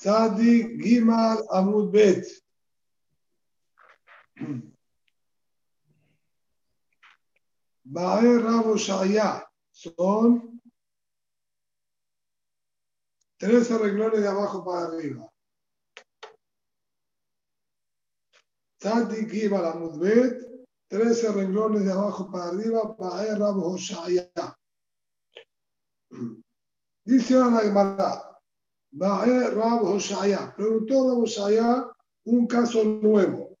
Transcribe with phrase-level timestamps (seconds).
[0.00, 2.24] Tzadik Gimal Amud Bet.
[7.84, 10.60] Baer Rabo son
[13.36, 15.30] 13 renglones de abajo para arriba.
[18.78, 20.40] Tzadik Gimal Amud Bet,
[20.88, 24.30] 13 renglones de abajo para arriba, Baer Rabo Shaya.
[27.04, 28.29] Dice ahora la Gemara,
[28.92, 30.54] Baer Rabo Shaya.
[30.56, 31.86] Preguntó Rabo Shaya
[32.24, 33.56] un caso nuevo.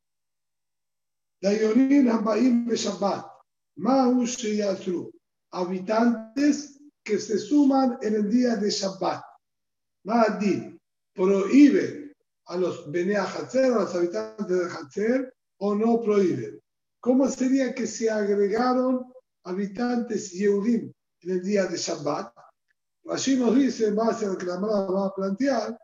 [1.40, 3.26] Dayonin Habaim de Shabbat.
[3.76, 5.10] Mahush Yatru.
[5.52, 9.22] Habitantes que se suman en el día de Shabbat.
[10.04, 10.78] Mahadin.
[11.14, 12.12] Prohíben
[12.46, 16.60] a los Bene Hatzer, a los habitantes de Hatzer, o no prohíben.
[17.00, 19.12] ¿Cómo sería que se agregaron
[19.44, 22.32] habitantes Yehudim en el día de Shabbat?
[23.10, 25.76] Allí nos dice, en base a lo que la Mara va a plantear,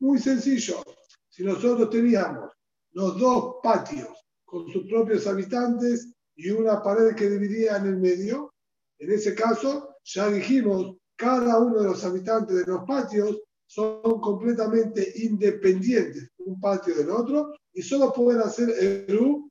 [0.00, 0.82] muy sencillo.
[1.28, 2.52] Si nosotros teníamos
[2.92, 4.08] los dos patios
[4.44, 8.52] con sus propios habitantes y una pared que dividía en el medio,
[8.98, 15.12] en ese caso ya dijimos, cada uno de los habitantes de los patios son completamente
[15.16, 18.70] independientes un patio del otro y solo pueden hacer
[19.08, 19.50] Eru,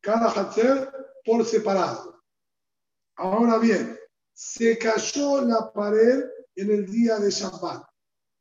[0.00, 0.92] cada Hatzer,
[1.24, 2.22] por separado.
[3.16, 3.96] Ahora bien,
[4.34, 6.24] se cayó la pared
[6.56, 7.84] en el día de Shabbat,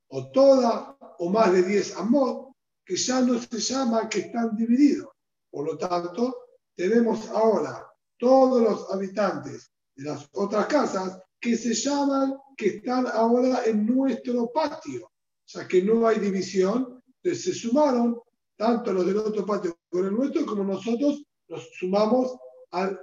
[0.09, 5.09] o toda o más de 10 amot, que ya no se llama que están divididos.
[5.49, 12.35] Por lo tanto, tenemos ahora todos los habitantes de las otras casas que se llaman
[12.57, 15.05] que están ahora en nuestro patio.
[15.05, 15.11] O
[15.45, 18.19] sea que no hay división, se sumaron
[18.57, 22.35] tanto los del otro patio con el nuestro como nosotros nos sumamos
[22.71, 22.99] al,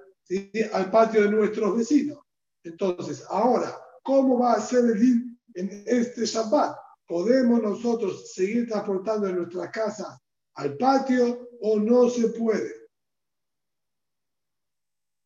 [0.72, 2.19] al patio de nuestros vecinos.
[2.64, 6.77] Entonces, ahora, ¿cómo va a ser el din en este Shabbat?
[7.06, 10.19] ¿Podemos nosotros seguir transportando en nuestras casas
[10.55, 12.72] al patio o no se puede?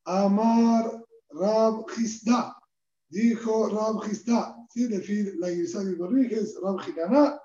[0.07, 2.57] Amar Rab Gisda,
[3.09, 4.87] dijo Rab Gisda, ¿sí?
[4.87, 7.41] decir la iglesia que corriges, Rab Ginaná,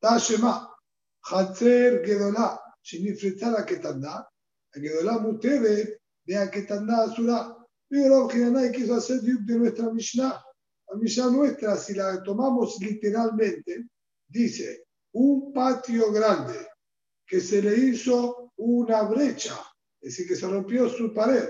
[0.00, 0.72] Tashema,
[1.24, 4.28] Hatzer Gedolá, Shinifretzara Ketandá,
[4.72, 7.12] Gedolá Mutere, vea Ketandá
[7.90, 8.28] Asura.
[8.28, 10.42] Pero Rab quiso hacer de nuestra Mishnah.
[10.88, 13.88] La Mishnah nuestra, si la tomamos literalmente,
[14.28, 16.68] dice un patio grande
[17.26, 19.58] que se le hizo una brecha,
[20.00, 21.48] es decir, que se rompió su pared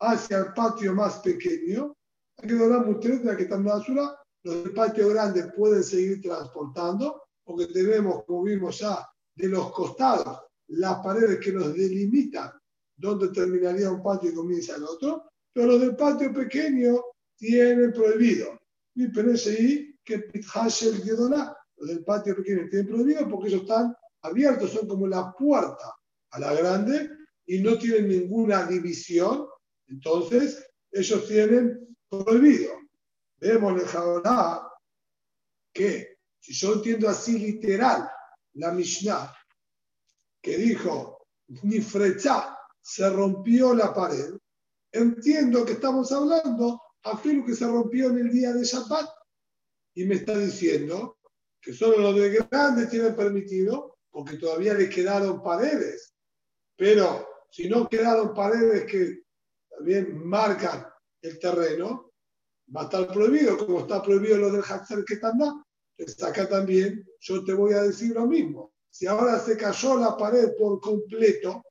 [0.00, 1.94] hacia el patio más pequeño,
[2.40, 8.44] que la que está basura, los del patio grande pueden seguir transportando, porque tenemos, como
[8.44, 12.50] vimos ya, de los costados las paredes que nos delimitan
[12.96, 17.02] dónde terminaría un patio y comienza el otro, pero los del patio pequeño
[17.36, 18.60] tienen prohibido.
[19.14, 24.72] Parece ahí que Pithashel Gedolá, los del patio pequeño tienen prohibido porque ellos están abiertos,
[24.72, 25.94] son como la puerta
[26.30, 27.10] a la grande
[27.46, 29.46] y no tienen ninguna división.
[29.88, 32.72] Entonces, ellos tienen prohibido.
[33.38, 34.60] Vemos en el
[35.72, 38.08] que, si yo entiendo así literal
[38.54, 39.34] la Mishnah,
[40.42, 41.26] que dijo,
[41.62, 44.34] ni frecha, se rompió la pared,
[44.92, 49.08] entiendo que estamos hablando a lo que se rompió en el día de Shabbat.
[49.94, 51.18] Y me está diciendo
[51.60, 56.14] que solo los de grandes tienen permitido porque todavía les quedaron paredes.
[56.76, 59.22] Pero si no quedaron paredes que
[59.68, 60.86] también marcan
[61.22, 62.12] el terreno,
[62.74, 67.44] va a estar prohibido, como está prohibido lo del Haxer que Entonces acá también yo
[67.44, 68.72] te voy a decir lo mismo.
[68.90, 71.62] Si ahora se cayó la pared por completo,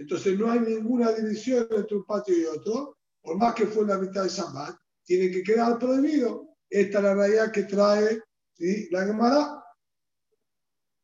[0.00, 3.98] entonces no hay ninguna división entre un patio y otro, por más que fue la
[3.98, 4.74] mitad de Shabbat,
[5.04, 6.56] tiene que quedar prohibido.
[6.70, 8.22] Esta es la realidad que trae
[8.54, 8.88] ¿sí?
[8.90, 9.62] la Gemara.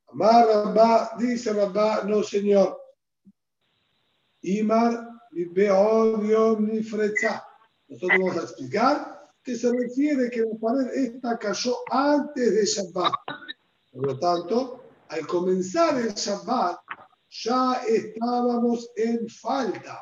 [0.06, 2.80] Amar Rabba, dice Rabba, no señor.
[4.40, 7.44] Imar, ni odio ni frecha.
[7.88, 13.12] Nosotros vamos a explicar que se refiere que la pared esta cayó antes de Shabbat.
[13.92, 16.78] Por lo tanto, al comenzar el Shabbat,
[17.42, 20.00] ya estábamos en falta,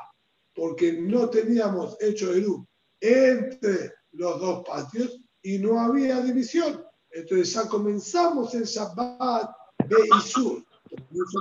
[0.53, 2.65] porque no teníamos hecho Eru
[2.99, 6.83] entre los dos patios y no había división.
[7.11, 9.51] Entonces ya comenzamos el Shabbat
[9.87, 10.65] de Isur.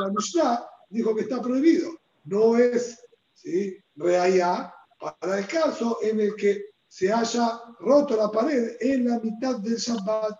[0.00, 1.90] La Mishnah dijo que está prohibido.
[2.24, 3.00] No es
[3.34, 3.76] ¿sí?
[3.96, 9.56] Reaya para el caso en el que se haya roto la pared en la mitad
[9.56, 10.38] del Shabbat.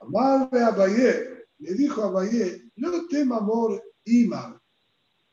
[0.00, 4.60] Amarle a Bayer, le dijo a Bayer, no tema amor Imar.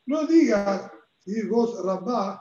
[0.05, 0.91] No digas,
[1.23, 2.39] si vos Rabá,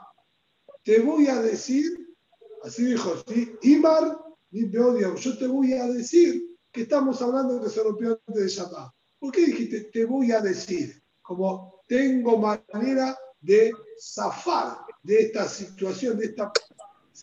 [0.83, 2.15] te voy a decir,
[2.63, 3.51] así dijo, ¿sí?
[3.63, 4.15] Imar,
[4.51, 8.47] ni odio, yo te voy a decir que estamos hablando que se rompió antes de
[8.47, 8.91] Shabbat.
[9.19, 11.01] ¿Por qué dijiste, te voy a decir?
[11.21, 16.51] Como tengo manera de zafar de esta situación, de esta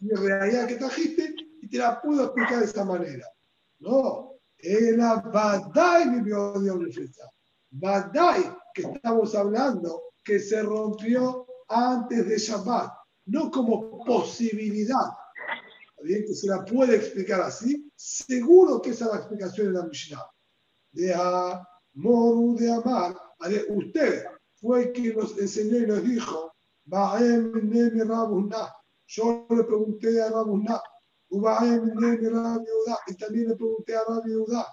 [0.01, 3.27] realidad que trajiste, y te la puedo explicar de esta manera.
[3.79, 4.36] No,
[4.67, 6.31] era Badai mi
[7.71, 12.93] Badai, que estamos hablando, que se rompió antes de Shabbat,
[13.27, 15.11] no como posibilidad.
[16.03, 19.87] Bien, que se la puede explicar así, seguro que esa es la explicación de la
[19.87, 20.27] Mishnah.
[20.93, 21.15] De
[21.95, 23.17] Moru de Amar,
[23.69, 24.25] usted
[24.55, 26.53] fue quien nos enseñó y nos dijo,
[29.09, 30.81] yo le pregunté a Rabunah,
[33.07, 34.67] y también le pregunté a Rabbi Yehuda,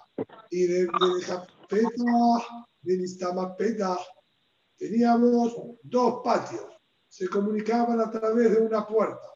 [0.50, 0.88] y de, de
[4.76, 6.66] teníamos dos patios,
[7.08, 9.28] se comunicaban a través de una puerta.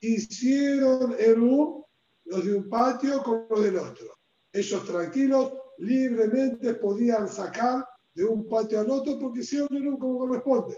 [0.00, 1.86] Hicieron Eru,
[2.24, 4.14] los de un patio con los del otro.
[4.52, 10.76] Ellos tranquilos, libremente podían sacar de un patio al otro porque hicieron Eru como corresponde.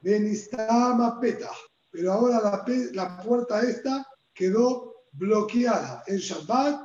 [0.00, 1.50] Benistama Peta.
[1.90, 6.02] Pero ahora la, puerta esta quedó bloqueada.
[6.06, 6.80] En Shabbat,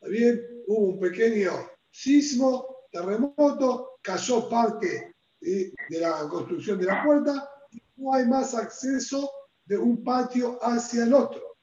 [0.00, 1.52] también hubo un pequeño
[1.90, 9.30] sismo, terremoto, cayó parte de la construcción de la puerta y no hay más acceso
[9.64, 11.56] de un patio hacia el otro.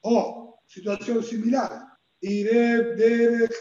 [0.00, 1.86] O situación similar,
[2.20, 3.52] Ireb Derek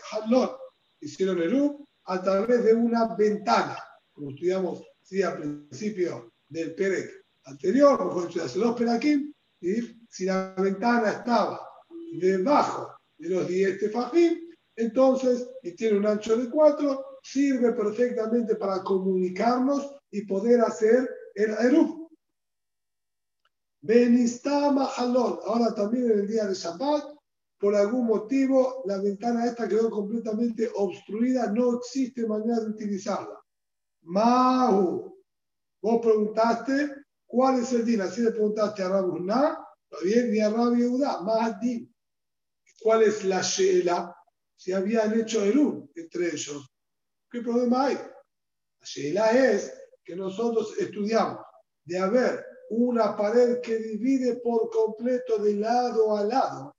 [1.02, 3.78] hicieron el a través de una ventana,
[4.14, 7.21] como estudiamos sí, al principio del Perec
[7.52, 11.62] anterior, hace dos Perakim, y si la ventana estaba
[12.20, 14.40] debajo de los 10 tefajim,
[14.76, 21.52] entonces, y tiene un ancho de 4, sirve perfectamente para comunicarnos y poder hacer el
[21.52, 22.02] Eruf.
[23.82, 27.04] Benistama Halon, ahora también en el día de Shabbat,
[27.60, 33.40] por algún motivo la ventana esta quedó completamente obstruida, no existe manera de utilizarla.
[34.04, 35.16] Mahu,
[35.82, 37.01] vos preguntaste
[37.32, 39.58] cuál es el din, así le preguntaste a Rabunah,
[40.04, 41.90] bien, ni a Rabbi Yehuda, más din.
[42.82, 44.14] ¿Cuál es la Sheela?
[44.56, 46.70] Si habían hecho Eruf entre ellos.
[47.30, 47.96] ¿Qué problema hay?
[47.96, 49.74] La Sheila es
[50.04, 51.40] que nosotros estudiamos
[51.86, 56.76] de haber una pared que divide por completo de lado a lado.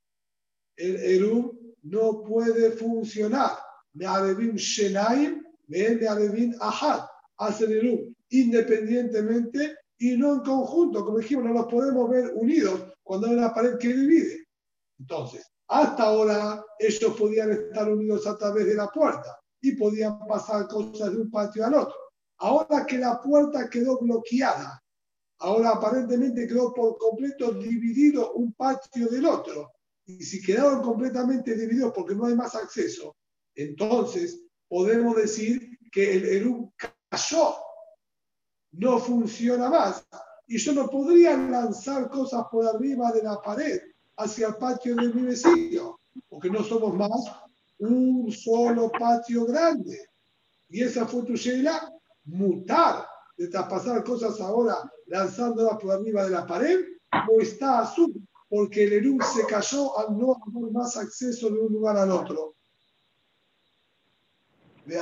[0.77, 3.53] El Erum no puede funcionar.
[3.95, 7.07] Me Me'arevim Shenaim, Me'arevim Ahad.
[7.39, 11.05] Hacen Erum independientemente y no en conjunto.
[11.05, 14.49] Como dijimos, no los podemos ver unidos cuando hay una pared que divide.
[14.99, 20.67] Entonces, hasta ahora ellos podían estar unidos a través de la puerta y podían pasar
[20.67, 21.95] cosas de un patio al otro.
[22.39, 24.83] Ahora que la puerta quedó bloqueada,
[25.39, 29.71] ahora aparentemente quedó por completo dividido un patio del otro.
[30.05, 33.15] Y si quedaron completamente divididos porque no hay más acceso,
[33.55, 36.73] entonces podemos decir que el Eru
[37.09, 37.55] cayó,
[38.73, 40.07] no funciona más.
[40.47, 43.81] Y yo no podría lanzar cosas por arriba de la pared
[44.17, 47.11] hacia el patio de mi vecino, porque no somos más
[47.79, 50.09] un solo patio grande.
[50.69, 51.35] Y esa fue tu
[52.25, 54.77] mutar, de traspasar cosas ahora
[55.07, 56.81] lanzándolas por arriba de la pared,
[57.29, 58.13] o está azul,
[58.49, 62.55] porque el Erum se cayó al no haber más acceso de un lugar al otro.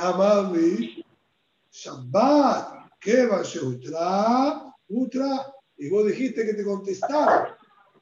[0.01, 1.03] Amarme,
[1.71, 4.73] Shabbat, ¿qué va a Utra?
[4.87, 7.49] Utra, y vos dijiste que te contestaron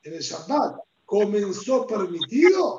[0.03, 0.77] en el Shabbat.
[1.05, 2.77] ¿Comenzó permitido?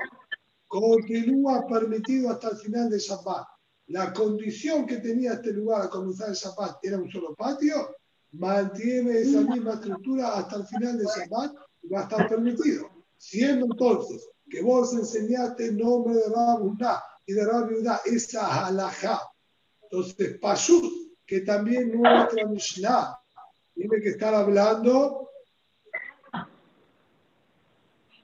[0.71, 3.45] continúa permitido hasta el final de Shabbat.
[3.89, 7.97] La condición que tenía este lugar a comenzar el Shabbat era un solo patio,
[8.31, 12.89] mantiene esa misma estructura hasta el final de Shabbat y va a estar permitido.
[13.17, 19.21] Siendo entonces que vos enseñaste el nombre de Rabunah y de Rabiudá, esa halajá.
[19.83, 20.85] Entonces, Pashut,
[21.31, 23.17] que también nuestra Mishnah
[23.73, 25.31] tiene que estar hablando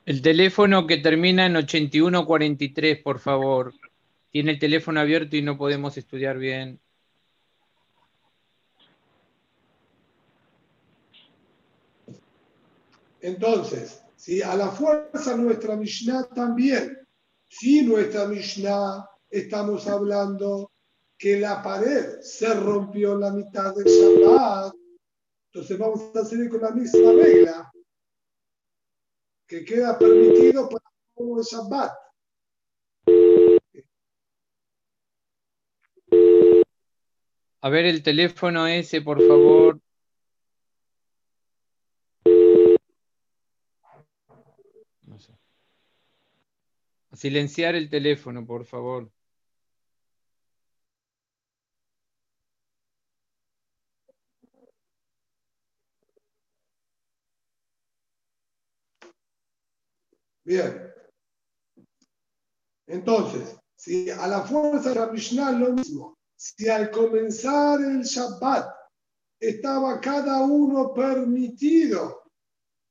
[0.05, 3.73] el teléfono que termina en 8143, por favor.
[4.33, 6.81] Tiene el teléfono abierto y no podemos estudiar bien.
[13.21, 17.07] Entonces, si a la fuerza nuestra Mishnah también,
[17.49, 20.73] si nuestra Mishnah estamos hablando
[21.19, 24.75] que la pared se rompió en la mitad del Shabbat,
[25.53, 27.73] entonces vamos a seguir con la misma regla
[29.47, 30.85] que queda permitido para
[31.17, 31.93] el Shabbat.
[37.63, 39.81] A ver el teléfono ese, por favor.
[47.13, 49.11] Silenciar el teléfono, por favor.
[60.47, 60.95] Bien.
[62.87, 68.73] Entonces, si a la fuerza de la Mishnah lo mismo, si al comenzar el Shabbat
[69.41, 72.31] estaba cada uno permitido,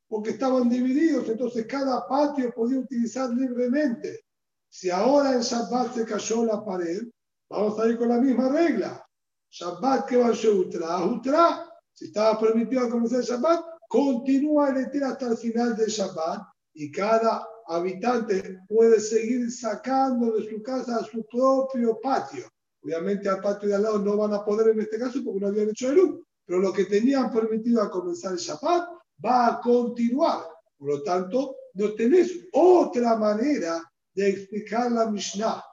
[0.09, 4.25] porque estaban divididos, entonces cada patio podía utilizar libremente.
[4.69, 7.03] Si ahora en Shabbat se cayó la pared,
[7.49, 9.01] vamos a ir con la misma regla.
[9.49, 14.77] Shabbat que va a Utra, Utra, si estaba permitido al comenzar el Shabbat, continúa el
[14.83, 20.97] Eter hasta el final del Shabbat y cada habitante puede seguir sacando de su casa
[20.97, 22.47] a su propio patio.
[22.83, 25.47] Obviamente al patio de al lado no van a poder en este caso porque no
[25.47, 28.89] habían hecho el U, pero lo que tenían permitido a comenzar el Shabbat
[29.25, 30.43] va a continuar.
[30.77, 33.81] Por lo tanto, no tenés otra manera
[34.13, 35.63] de explicar la Mishnah.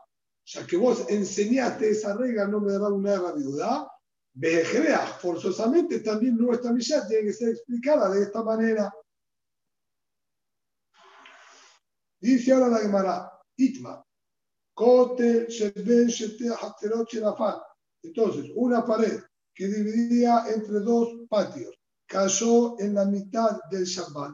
[0.44, 3.88] Ya que vos enseñaste esa regla, no me da una duda.
[5.20, 8.92] Forzosamente también nuestra Mishnah tiene que ser explicada de esta manera.
[12.22, 14.00] Dice ahora la Gemara, Itma,
[14.72, 15.48] Kote,
[18.04, 19.20] Entonces, una pared
[19.52, 21.74] que dividía entre dos patios
[22.06, 24.32] cayó en la mitad del Shabbat.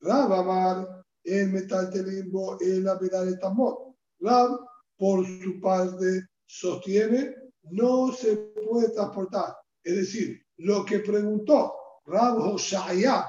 [0.00, 3.94] Rab el metal del limbo, el de tamot.
[4.20, 4.58] Rab,
[4.96, 7.34] por su parte, sostiene
[7.70, 8.34] no se
[8.66, 9.54] puede transportar.
[9.82, 11.74] Es decir, lo que preguntó
[12.06, 13.26] Rab Hoshaya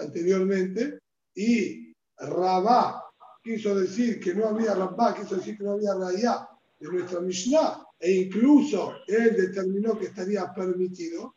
[0.00, 0.98] anteriormente
[1.36, 1.81] y
[2.22, 3.02] Rabá
[3.42, 6.48] quiso decir que no había Rabá, quiso decir que no había Rayá
[6.78, 11.34] de nuestra Mishnah, e incluso él determinó que estaría permitido,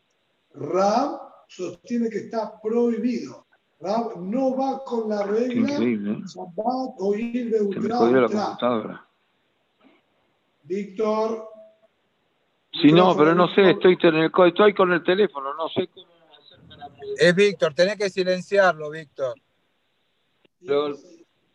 [0.54, 3.46] Rab sostiene que está prohibido.
[3.80, 6.22] Rab no va con la regla ¿eh?
[6.26, 9.06] Shabbat o ir de ultra.
[10.64, 11.48] Víctor.
[12.72, 16.88] Sí, no, pero no sé, estoy, estoy con el teléfono, no sé cómo hacer para...
[17.16, 19.34] Es Víctor, tenés que silenciarlo, Víctor.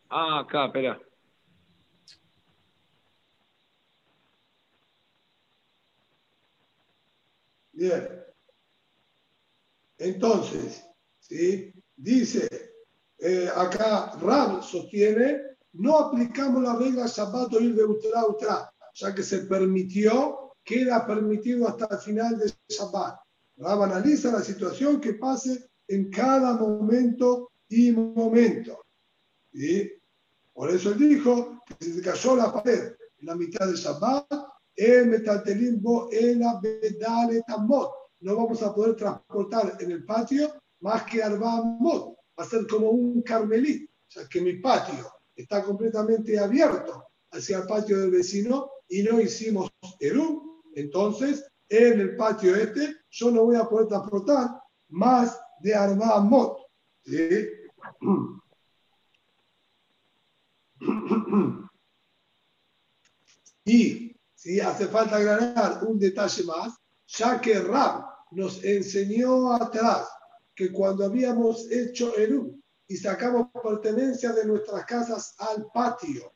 [0.08, 1.00] Ah, acá, espera.
[7.72, 8.22] Bien.
[9.98, 10.84] Entonces,
[11.20, 11.72] ¿sí?
[11.96, 12.48] dice
[13.18, 15.40] eh, acá Rab sostiene,
[15.74, 21.06] no aplicamos la regla Shabbat o ir de ultra ultra, ya que se permitió, queda
[21.06, 23.16] permitido hasta el final de Shabbat.
[23.58, 28.84] Rab analiza la situación que pase en cada momento y momento.
[29.52, 29.92] ¿Sí?
[30.52, 34.26] Por eso él dijo que se cayó la pared en la mitad del Shabbat,
[38.20, 42.16] no vamos a poder transportar en el patio más que arbamot.
[42.38, 43.84] Va a ser como un carmelí.
[43.84, 49.20] O sea, que mi patio está completamente abierto hacia el patio del vecino y no
[49.20, 50.62] hicimos Eru.
[50.74, 54.50] Entonces, en el patio este, yo no voy a poder transportar
[54.88, 56.58] más de arbamot.
[57.04, 57.46] ¿sí?
[63.64, 66.74] Y si hace falta agregar un detalle más,
[67.06, 70.08] ya que Rab nos enseñó atrás
[70.54, 76.34] que cuando habíamos hecho Eru y sacamos pertenencia de nuestras casas al patio,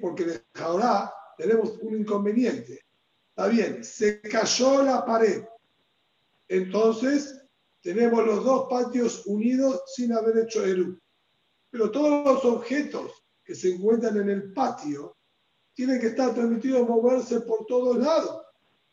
[0.00, 2.80] porque ahora tenemos un inconveniente.
[3.30, 5.44] Está bien, se cayó la pared.
[6.48, 7.42] Entonces,
[7.82, 10.98] tenemos los dos patios unidos sin haber hecho Eru.
[11.76, 13.12] Pero todos los objetos
[13.44, 15.14] que se encuentran en el patio
[15.74, 18.44] tienen que estar permitidos moverse por todos lados.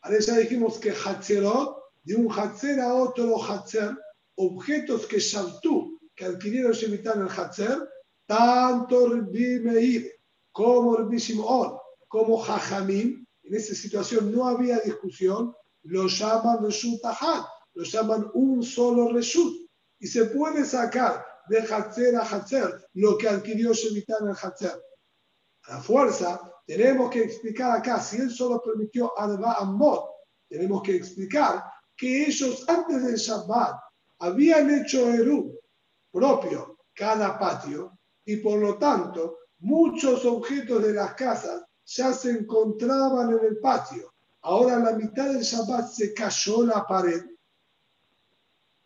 [0.02, 3.96] Ahora ya dijimos que Hatzerot, de un Hatzer a otro Hatzer,
[4.34, 7.88] objetos que Shaltu, que adquirieron Shemitah en el Hatzer,
[8.26, 10.06] tanto Rabbi
[10.52, 11.16] como Rabbi
[12.06, 17.00] como Jajamim, en esa situación no había discusión, lo llaman Reshut
[17.72, 19.70] lo llaman un solo Reshut.
[20.00, 24.82] Y se puede sacar de Hatzer a Hatzer, lo que adquirió Shemitah en el Hatzer.
[25.64, 30.06] A la fuerza, tenemos que explicar acá, si él solo permitió Arba Amot,
[30.48, 31.62] tenemos que explicar
[31.96, 33.80] que ellos antes del Shabbat
[34.20, 35.58] habían hecho Eru
[36.10, 43.32] propio cada patio y por lo tanto muchos objetos de las casas ya se encontraban
[43.32, 44.14] en el patio.
[44.42, 47.22] Ahora la mitad del Shabbat se cayó la pared.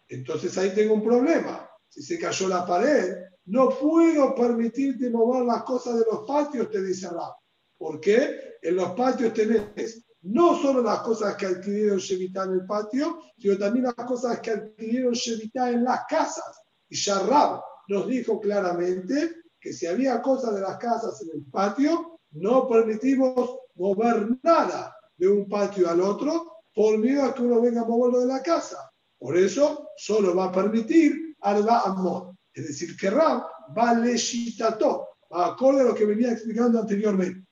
[0.08, 3.16] Entonces ahí tengo un problema si se cayó la pared,
[3.46, 7.34] no puedo permitirte mover las cosas de los patios, te dice Rab.
[7.78, 8.56] ¿Por qué?
[8.60, 13.56] En los patios tenés no solo las cosas que adquirieron Shevitá en el patio, sino
[13.56, 16.60] también las cosas que adquirieron Shevitá en las casas.
[16.88, 21.44] Y ya Rab nos dijo claramente que si había cosas de las casas en el
[21.50, 27.60] patio, no permitimos mover nada de un patio al otro por miedo a que uno
[27.60, 28.90] venga a moverlo de la casa.
[29.18, 32.34] Por eso solo va a permitir Arba Amor.
[32.52, 33.44] Es decir, que Rab
[33.76, 37.46] va leshitato, va acorde a lo que venía explicando anteriormente.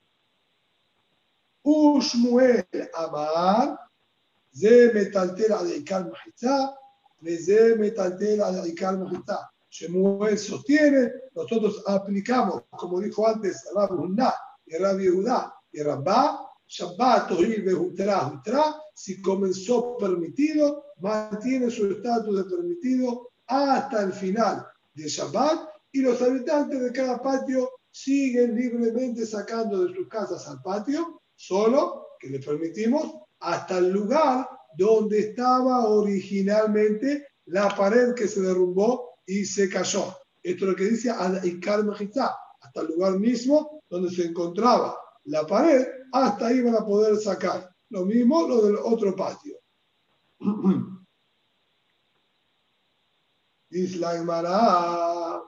[1.62, 3.78] Ushmuel Amar,
[4.52, 6.75] Ze metaltel adikal mahitza,
[7.23, 9.50] Ze metaltel adikal mahitza.
[9.69, 14.33] Shemuel sostiene, nosotros aplicamos, como dijo antes Rab Hunna
[14.64, 17.31] y Rab Yehuda y Rabba, Shabbat,
[17.62, 25.68] Behutra, Hutra, si comenzó permitido, mantiene su estatus de permitido hasta el final de Shabbat
[25.92, 32.08] y los habitantes de cada patio siguen libremente sacando de sus casas al patio, solo
[32.18, 39.44] que le permitimos hasta el lugar donde estaba originalmente la pared que se derrumbó y
[39.44, 40.14] se cayó.
[40.42, 41.84] Esto es lo que dice Ikar
[42.60, 47.68] hasta el lugar mismo donde se encontraba la pared, hasta ahí van a poder sacar.
[47.90, 49.58] Lo mismo lo del otro patio.
[53.76, 55.42] Dice la Gemara,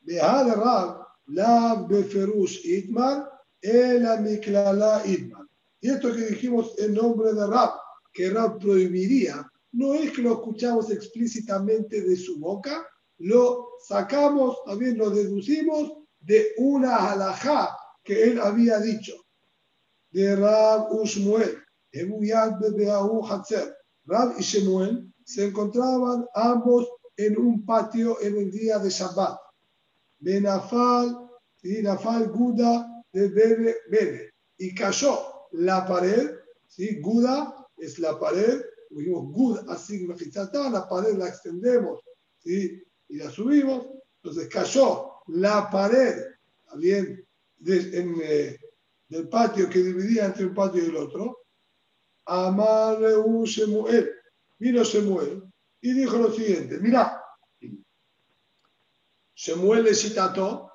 [0.00, 5.46] Behad Rab, la Beferush Itmar, el Miklala Itmar.
[5.82, 7.72] Y esto que dijimos en nombre de Rab,
[8.10, 12.86] que Rab prohibiría, no es que lo escuchamos explícitamente de su boca,
[13.18, 19.12] lo sacamos, también lo deducimos de una halajá que él había dicho.
[20.10, 21.58] De Rab Ushmuel,
[24.06, 24.42] Rab y
[25.24, 29.38] se encontraban ambos en un patio en el día de Shabbat.
[30.18, 31.28] Benafal
[31.62, 34.30] y Nafal Guda de Bene, Bene.
[34.58, 36.30] Y cayó la pared,
[36.68, 37.00] ¿sí?
[37.00, 42.00] Guda es la pared, dijimos Gud, así la pared la extendemos
[42.38, 42.82] ¿sí?
[43.08, 43.88] y la subimos.
[44.22, 46.22] Entonces cayó la pared,
[46.68, 47.26] también
[47.66, 48.56] en, eh,
[49.08, 51.38] del patio que dividía entre un patio y el otro.
[52.24, 54.10] Amareu Shemuel
[54.62, 55.42] vino Shemuel
[55.80, 57.20] y dijo lo siguiente, mira,
[59.34, 60.70] Shemuel le citó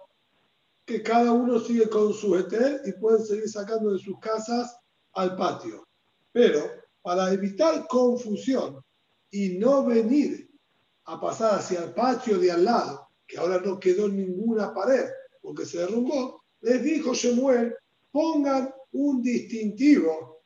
[0.86, 4.78] que cada uno sigue con su etel y pueden seguir sacando de sus casas
[5.14, 5.88] al patio.
[6.34, 6.70] Pero
[7.02, 8.84] para evitar confusión
[9.32, 10.50] y no venir
[11.06, 15.06] a pasar hacia el patio de al lado, que ahora no quedó ninguna pared
[15.42, 17.74] porque se derrumbó, les dijo Shemuel,
[18.12, 20.37] pongan un distintivo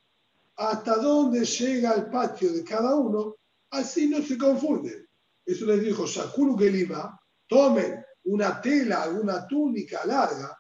[0.62, 3.36] hasta dónde llega el patio de cada uno,
[3.72, 5.08] así no se confunden.
[5.44, 10.56] Eso les dijo Shakuru Gelima, tomen una tela, alguna túnica larga,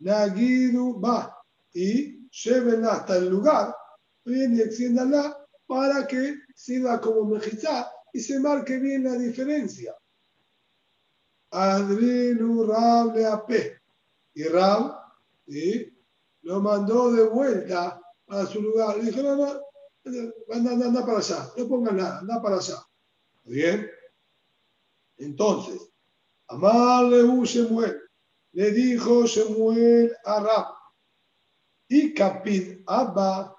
[0.00, 1.34] Nagidu va,
[1.72, 3.74] y llévenla hasta el lugar,
[4.26, 9.96] bien, y extiéndanla para que sirva como mejizá y se marque bien la diferencia.
[11.50, 13.14] Adrinu Rab
[13.48, 13.80] le.
[14.34, 14.96] Y Rab
[16.42, 18.96] lo mandó de vuelta a su lugar.
[18.98, 19.60] Le dijo, no, no,
[20.52, 22.76] anda, anda, para allá, no pongan nada, anda para allá.
[23.44, 23.90] Bien.
[25.16, 25.94] Entonces,
[26.48, 28.00] Amarle un Shemuel,
[28.52, 30.66] le dijo Shemuel a Rab,
[31.88, 33.56] y Capid Abba,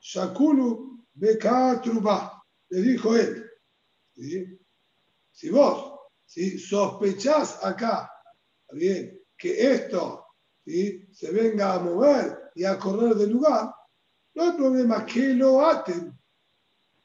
[0.00, 3.50] Shakulu Bekatruba, le dijo él,
[5.32, 8.10] si vos si sospechás acá,
[8.72, 10.26] bien, que esto
[10.64, 13.70] se venga a mover y a correr del lugar,
[14.34, 16.18] no hay problema que lo aten,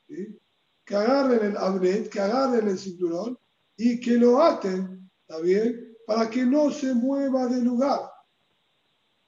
[0.07, 3.37] que agarren el abnet, que agarren el cinturón
[3.75, 5.95] y que lo aten, ¿está bien?
[6.07, 7.99] Para que no se mueva del lugar.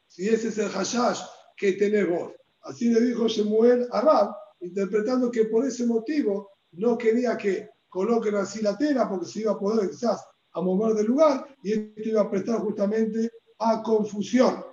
[0.07, 1.21] Si ese es el hashash
[1.57, 2.31] que tenés vos.
[2.61, 8.35] Así le dijo Shemuel a Rab, interpretando que por ese motivo no quería que coloquen
[8.35, 12.09] así la tela porque se iba a poder quizás a mover del lugar y esto
[12.09, 14.63] iba a prestar justamente a confusión.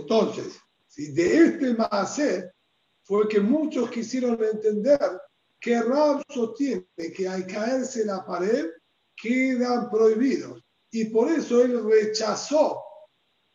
[0.00, 2.50] Entonces, si de este Maasé
[3.02, 5.20] fue que muchos quisieron entender
[5.60, 8.66] que Rab sostiene que al caerse la pared
[9.14, 10.64] quedan prohibidos.
[10.90, 12.82] Y por eso él rechazó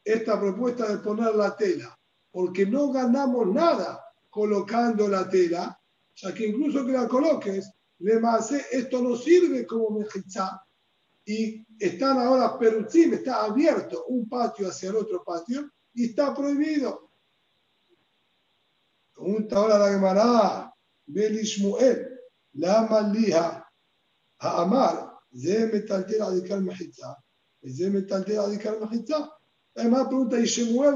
[0.04, 1.98] esta propuesta de poner la tela,
[2.32, 5.80] porque no ganamos nada colocando la tela,
[6.16, 8.22] ya que incluso que la coloques, le
[8.72, 10.62] esto no sirve como mejizá,
[11.26, 17.10] y están ahora Perutzim, está abierto un patio hacia el otro patio y está prohibido.
[19.14, 20.76] Pregunta ahora la Gemara,
[21.08, 22.20] Belishmuel,
[22.54, 23.66] la malija,
[24.40, 27.18] a amar, ze metalter adikar mejitza,
[27.66, 29.32] ze metalter adikar mejitza.
[29.76, 30.46] Además pregunta, ¿y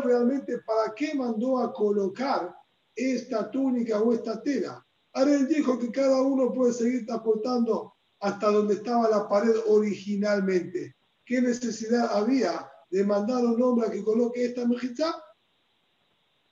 [0.02, 2.54] realmente para qué mandó a colocar
[2.96, 4.86] esta túnica o esta tela?
[5.14, 10.96] Ahora él dijo que cada uno puede seguir transportando hasta donde estaba la pared originalmente.
[11.26, 15.16] ¿Qué necesidad había de mandar a un hombre a que coloque esta mejizá?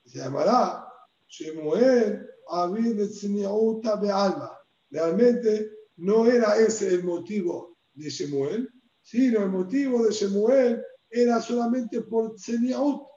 [0.05, 0.87] Se llamará
[1.27, 4.57] Shemuel Abid de alma.
[4.89, 8.69] Realmente no era ese el motivo de Shemuel,
[9.01, 13.07] sino el motivo de Shemuel era solamente por Tzeniaut.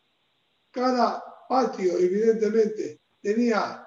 [0.71, 3.87] Cada patio, evidentemente, tenía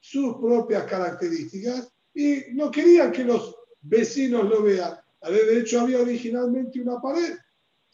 [0.00, 4.98] sus propias características y no querían que los vecinos lo vean.
[5.22, 7.36] De hecho, había originalmente una pared.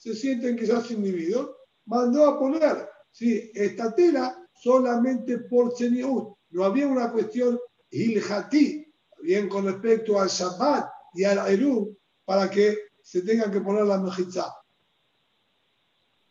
[0.03, 1.53] Se sienten quizás individuos.
[1.85, 3.53] Mandó a poner ¿sí?
[3.55, 6.35] esta tela solamente por Tzeniut.
[6.51, 7.57] No había una cuestión
[7.89, 8.85] ilhatí,
[9.23, 13.99] bien con respecto al Shabbat y al Eru, para que se tengan que poner la
[13.99, 14.53] mejizá.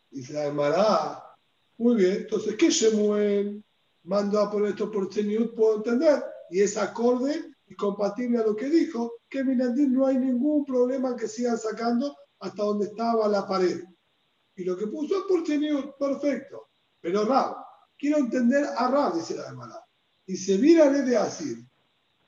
[0.10, 1.23] Dice la Mará,
[1.77, 3.63] muy bien, entonces, ¿qué Shemuel
[4.03, 5.55] mandó a poner esto por Tzeniut?
[5.55, 10.07] Puedo entender, y es acorde y compatible a lo que dijo, que en Minandín no
[10.07, 13.84] hay ningún problema que sigan sacando hasta donde estaba la pared.
[14.56, 16.69] Y lo que puso es por Tzeniut, perfecto.
[16.99, 17.56] Pero Rab,
[17.97, 19.80] quiero entender a Rab, dice la hermana.
[20.25, 21.65] Y se mírale de así.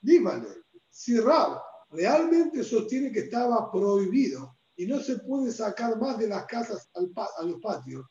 [0.00, 6.28] Dígale, si Rab realmente sostiene que estaba prohibido y no se puede sacar más de
[6.28, 8.04] las casas a los patios,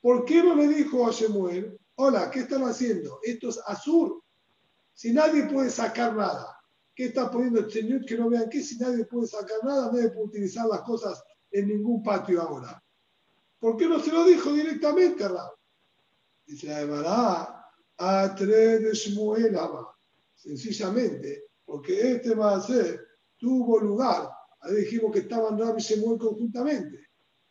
[0.00, 3.20] ¿por qué no le dijo a Shemuel, hola, ¿qué están haciendo?
[3.22, 4.22] Esto es Azur.
[4.92, 6.53] Si nadie puede sacar nada,
[6.94, 8.62] ¿qué está poniendo el Señor que no vean qué?
[8.62, 12.82] Si nadie puede sacar nada, nadie puede utilizar las cosas en ningún patio ahora.
[13.58, 15.52] ¿Por qué no se lo dijo directamente, Rab?
[16.46, 17.48] Dice la verdad,
[17.96, 19.56] a tres de Shemuel
[20.34, 23.00] Sencillamente, porque este va a ser,
[23.38, 24.28] tuvo lugar.
[24.60, 27.08] Ahí dijimos que estaban Rab y Shemuel conjuntamente.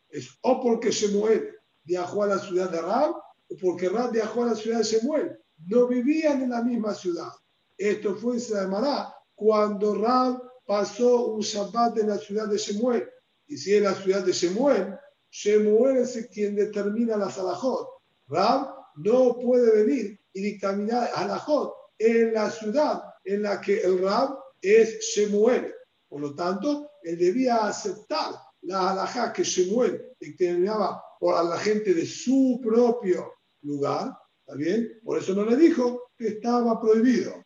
[0.10, 1.50] Es o porque Shemuel
[1.84, 5.40] viajó a la ciudad de Rab o porque Rab viajó a la ciudad de Shemuel.
[5.66, 7.32] No vivían en la misma ciudad.
[7.78, 13.10] Esto fue, se llamará, cuando Rab pasó un Shabbat en la ciudad de Shemuel.
[13.48, 14.98] Y si es la ciudad de Shemuel,
[15.30, 17.90] Shemuel es quien determina la Salahot.
[18.28, 24.38] Rab no puede venir y dictaminar Salahot en la ciudad en la que el Rab
[24.62, 25.74] es Shemuel.
[26.08, 32.06] Por lo tanto, él debía aceptar la halajá que Shemuel dictaminaba por la gente de
[32.06, 34.18] su propio lugar.
[34.46, 35.00] ¿Está bien?
[35.04, 37.44] Por eso no le dijo que estaba prohibido.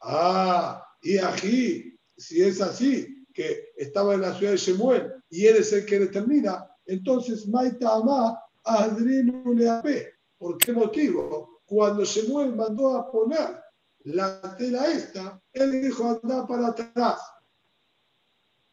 [0.00, 5.56] Ah, y aquí, si es así, que estaba en la ciudad de Shemuel y él
[5.56, 9.56] es el que determina, entonces Maita Amá Adrinu.
[10.38, 11.60] ¿Por qué motivo?
[11.66, 13.60] Cuando Shemuel mandó a poner
[14.04, 17.20] la tela esta, él dijo anda para atrás.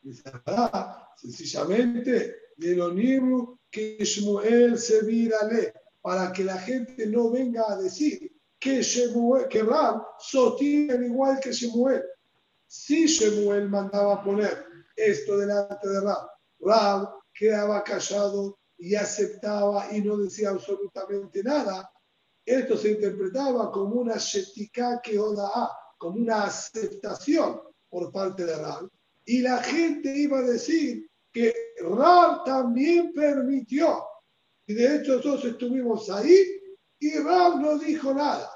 [0.02, 7.78] Dice, ah, sencillamente, lo que Shemuel se virale, para que la gente no venga a
[7.78, 12.04] decir que, Shemuel, que Ram sostiene igual que Shemuel.
[12.68, 16.28] Si Shemuel mandaba poner esto delante de Ram,
[16.60, 21.90] Ram quedaba callado y aceptaba y no decía absolutamente nada,
[22.46, 25.18] esto se interpretaba como una shetika que
[25.98, 28.90] como una aceptación por parte de Rab.
[29.26, 34.06] Y la gente iba a decir que Rab también permitió.
[34.68, 36.46] Y de hecho nosotros estuvimos ahí
[37.00, 38.52] y Rab no dijo nada.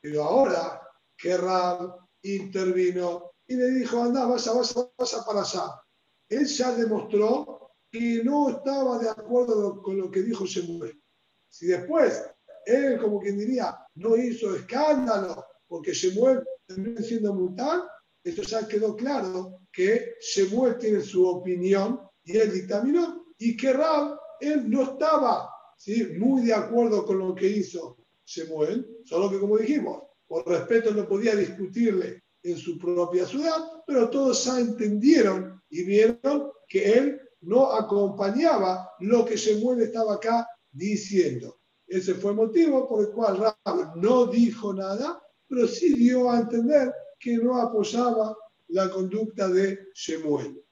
[0.00, 0.80] Pero ahora
[1.16, 5.82] que Rab intervino y le dijo, anda, vaya, vaya, vaya para allá.
[6.28, 11.02] Él ya demostró que no estaba de acuerdo con lo que dijo Shemuel.
[11.48, 12.30] Si después
[12.64, 17.88] él, como quien diría, no hizo escándalo porque Shemuel terminó siendo multado,
[18.22, 24.16] esto ya quedó claro que Shemuel tiene su opinión y él dictaminó y que Rab,
[24.38, 26.06] él no estaba ¿sí?
[26.20, 31.08] muy de acuerdo con lo que hizo Shemuel, solo que como dijimos, por respeto no
[31.08, 37.72] podía discutirle en su propia ciudad, pero todos ya entendieron y vieron que él no
[37.72, 41.58] acompañaba lo que Shemuel estaba acá diciendo.
[41.86, 46.40] Ese fue el motivo por el cual Rab no dijo nada, pero sí dio a
[46.40, 48.36] entender que no apoyaba
[48.68, 50.62] la conducta de Shemuel.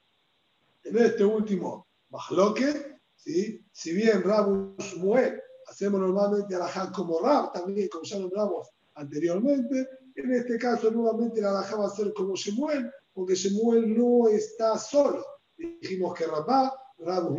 [0.84, 3.64] En este último Mahloke, ¿sí?
[3.72, 9.88] si bien Rab Shemuel hacemos normalmente alajá como Rab, también como ya nombramos anteriormente,
[10.20, 14.78] en este caso nuevamente la alajá va a ser como Shemuel, porque Shemuel no está
[14.78, 15.24] solo.
[15.56, 17.36] Dijimos que Rabá, Rab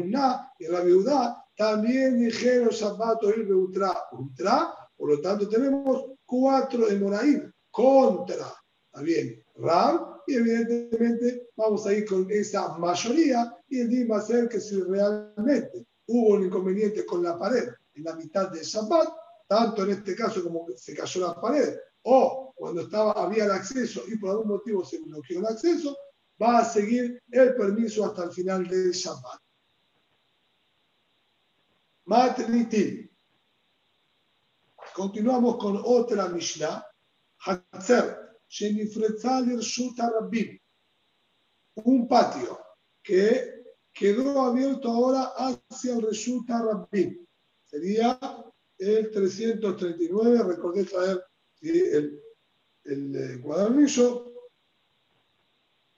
[0.60, 6.98] y Rab Udá también dijeron Shabbat y Ultra, Ultra, por lo tanto tenemos cuatro de
[6.98, 8.54] Moraim contra,
[8.92, 14.22] también Rab, y evidentemente vamos a ir con esa mayoría y el día va a
[14.22, 19.10] ser que si realmente hubo un inconveniente con la pared en la mitad del Shabbat,
[19.48, 21.76] tanto en este caso como se cayó la pared,
[22.12, 25.96] o cuando estaba, había el acceso y por algún motivo se bloqueó el acceso,
[26.42, 29.40] va a seguir el permiso hasta el final del Shabbat.
[32.06, 33.08] Matritim.
[34.96, 36.84] Continuamos con otra Mishnah.
[37.38, 38.18] Hatzer.
[41.76, 42.60] Un patio
[43.04, 47.26] que quedó abierto ahora hacia el Reshuta Rabbim.
[47.68, 48.20] Sería
[48.80, 50.44] el 339.
[50.44, 51.29] Recordé traer
[51.62, 52.22] y el,
[52.86, 54.34] el eh, cuadernillo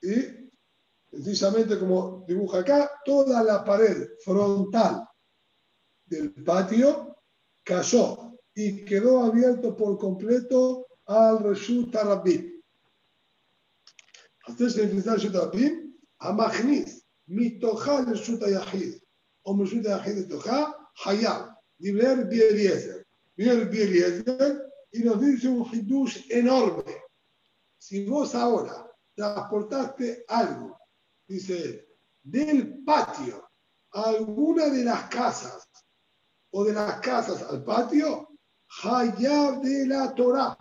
[0.02, 0.42] y
[1.10, 5.08] precisamente como dibuja acá, toda la pared frontal
[6.06, 7.16] del patio
[7.64, 12.62] cayó y quedó abierto por completo al Reshut Tarabim.
[14.48, 18.96] Antes de enfrentar Reshut Tarabim, a Magniz, Mitoja Reshut Ayahid,
[19.44, 23.06] o Reshut Ayahid Toja, Hayab, Diver Bieliezer.
[23.36, 27.04] Diver Bieliezer y nos dice un hidush enorme.
[27.78, 30.78] Si vos ahora transportaste algo,
[31.28, 31.88] dice él,
[32.24, 33.50] del patio
[33.94, 35.68] a alguna de las casas
[36.52, 38.28] o de las casas al patio,
[38.84, 40.58] Hayab de la Torah.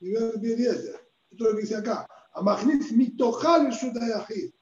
[0.00, 2.06] Esto es lo que dice acá.
[2.34, 4.54] Amagnis mitojal el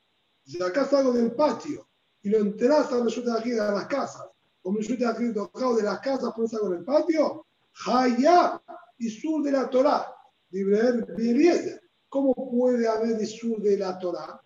[0.45, 1.89] Si acá salgo del patio
[2.23, 4.29] y lo enteras a a las casas,
[4.61, 7.47] como el de las casas, por algo en el patio,
[7.87, 8.61] Hayab
[8.99, 10.15] y sur de la Torah.
[12.09, 14.41] ¿Cómo puede haber sur de la Torah?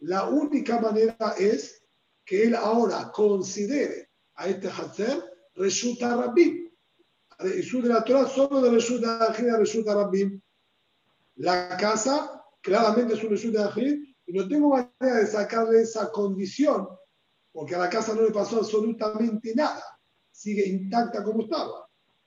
[0.00, 1.82] La única manera es
[2.24, 5.22] que él ahora considere a este Hazer
[5.54, 6.70] resulta Rabbim.
[7.38, 10.40] El de la Torah solo de resulta Ajid resulta Rabbim.
[11.36, 16.88] La casa claramente es un resulta Ajid y no tengo manera de sacarle esa condición
[17.52, 19.82] porque a la casa no le pasó absolutamente nada.
[20.32, 21.83] Sigue intacta como estaba.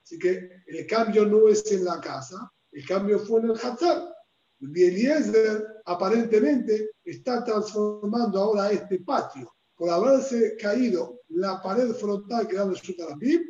[0.07, 4.13] Así que el cambio no es en la casa, el cambio fue en el Hatzar.
[4.61, 12.65] Eliezer aparentemente está transformando ahora este patio por haberse caído la pared frontal que era
[12.65, 13.41] Reshut Rabim,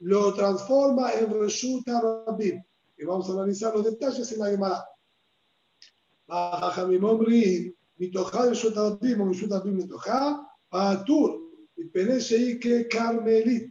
[0.00, 2.62] lo transforma en Reshut Rabim.
[2.96, 4.84] Y vamos a analizar los detalles en la Gemara.
[6.60, 10.32] חכמים אומרים, מתוכה רשות הרבים או רשות הרבים מתוכה,
[10.68, 13.66] פטור, מפני שהיא ככרמלית.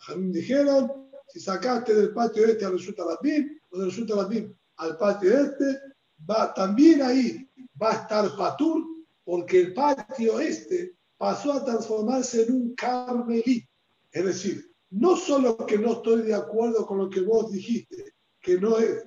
[0.00, 0.97] חכמים dijeron,
[1.31, 5.79] si sacaste del patio este a Reshut Rabim, o de Reshut Rabim al patio este,
[6.29, 7.47] va, también ahí
[7.81, 8.83] va a estar Patur,
[9.23, 13.67] porque el patio este pasó a transformarse en un carmelí.
[14.11, 18.59] Es decir, no solo que no estoy de acuerdo con lo que vos dijiste, que
[18.59, 19.03] no es,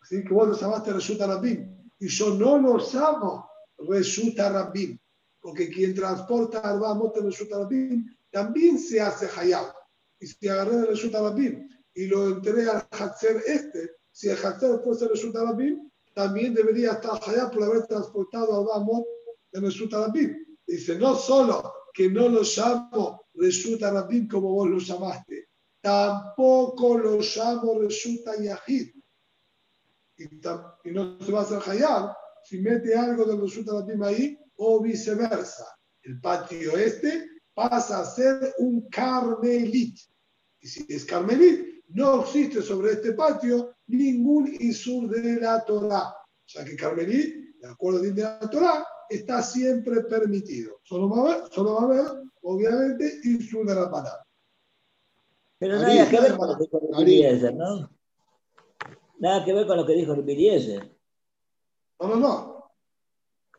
[0.00, 4.98] así que vos lo llamaste Resulta Rabim, y yo no lo llamo Resulta Rabim,
[5.40, 9.81] porque quien transporta Arba Mote Resulta Rabim también se hace Hayab.
[10.22, 14.78] Y si agarré el Resulta Rabim y lo enteré al Hatzer este, si el Hatzer
[14.84, 19.08] fuese Resulta Rabim, también debería estar Hayab por haber transportado Arba Mote
[19.50, 20.36] Resulta Rabim.
[20.64, 25.48] Dice, no solo que no lo llamo resulta Rabim como vos lo llamaste,
[25.80, 28.90] tampoco lo llamo resulta Yahid.
[30.18, 34.38] Y, y, no se va a hacer Hayab si mete algo de resulta Rabim ahí
[34.54, 35.66] o viceversa.
[36.02, 39.98] El patio este pasa a ser un carmelit.
[40.62, 46.08] Y si es carmelit, no existe sobre este patio ningún isur de la Torah.
[46.08, 50.80] O sea que carmelit, de acuerdo a de la Torah, está siempre permitido.
[50.82, 54.26] Solo va a haber, solo va a haber obviamente, Isur de la palabra.
[55.58, 57.90] Pero nada que ver con lo que dijo Eliezer, ¿no?
[59.18, 60.96] Nada que ver con lo que dijo Eliezer.
[62.00, 62.72] No, no, no.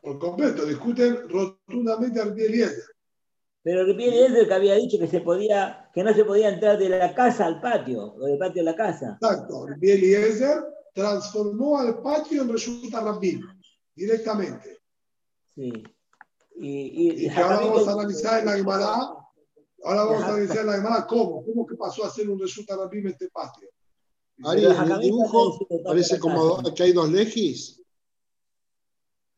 [0.02, 2.93] Por completo, discuten rotundamente a Eliezer.
[3.64, 7.14] Pero Eliezer que había dicho que se podía, que no se podía entrar de la
[7.14, 9.18] casa al patio, o del patio a la casa.
[9.18, 9.66] Exacto.
[9.80, 13.42] Eliezer transformó al patio en resulta Rabin,
[13.94, 14.82] directamente.
[15.54, 15.72] Sí.
[16.56, 18.96] Y, y, y ahora vamos a analizar en la Gemara,
[19.82, 22.76] ahora vamos a analizar en la Gemara cómo, cómo que pasó a ser un resulta
[22.76, 23.70] Rabim este patio.
[24.44, 27.82] Ari, en el dibujo parece como que hay dos legis.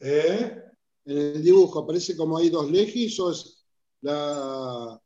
[0.00, 0.62] ¿Eh?
[1.04, 3.56] En el dibujo parece como hay dos legis o es
[4.02, 5.00] la.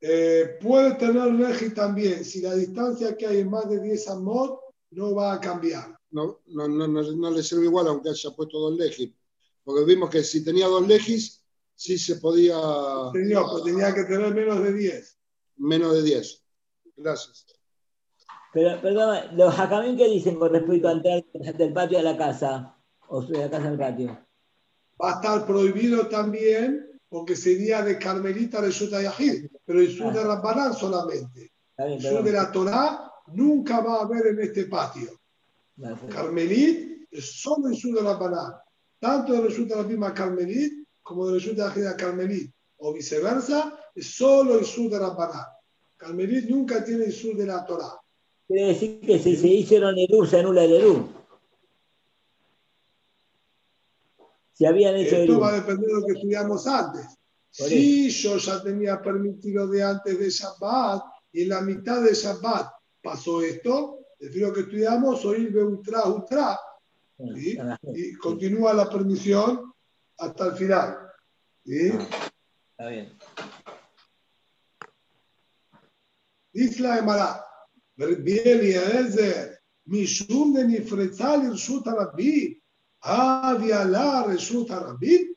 [0.00, 2.24] Eh, puede tener legi también.
[2.24, 5.98] Si la distancia que hay es más de 10 amot, no va a cambiar.
[6.10, 9.12] No, no, no, no, no le sirve igual aunque haya puesto dos legis.
[9.64, 12.56] Porque vimos que si tenía dos legis, sí se podía.
[13.12, 15.18] Señor, pues tenía que tener menos de 10.
[15.56, 16.44] Menos de 10.
[16.96, 17.46] Gracias.
[18.52, 21.24] Pero, perdón, los jacamín, ¿qué dicen con respecto a entrar
[21.56, 22.76] del patio a la casa?
[23.08, 24.18] O de la casa al patio.
[25.00, 30.12] Va a estar prohibido también, porque sería de Carmelita de Yuta Yahid, pero el sur
[30.12, 31.52] de Rambanán solamente.
[31.78, 35.10] el sur de la Torah nunca va a haber en este patio.
[36.10, 38.62] Carmelit es solo el sur de la Paná.
[38.98, 42.50] Tanto de resulta la misma Carmelit como de resulta la Carmelit.
[42.78, 45.46] O viceversa, es solo el sur de la Paná.
[45.96, 48.00] Carmelit nunca tiene el sur de la Torah.
[48.46, 51.17] Quiere decir que si se hicieron Erú, se anula el Erú.
[54.58, 57.06] Si habían hecho Esto va a depender de lo que estudiamos antes.
[57.48, 62.68] Si yo ya tenía permitido de antes de Shabbat y en la mitad de Shabbat
[63.00, 66.58] pasó esto, decir lo que estudiamos, hoy Beutra Utra,
[67.36, 67.56] ¿sí?
[67.94, 69.72] y continúa la permisión
[70.18, 70.96] hasta el final.
[71.64, 71.92] ¿sí?
[71.92, 72.30] Ah,
[72.70, 73.16] está bien.
[76.52, 77.44] Dice la Emara,
[77.94, 81.86] Biel y Ezer, Mishum de Nifretzal Irshut
[83.00, 85.34] había la resulta Rabin.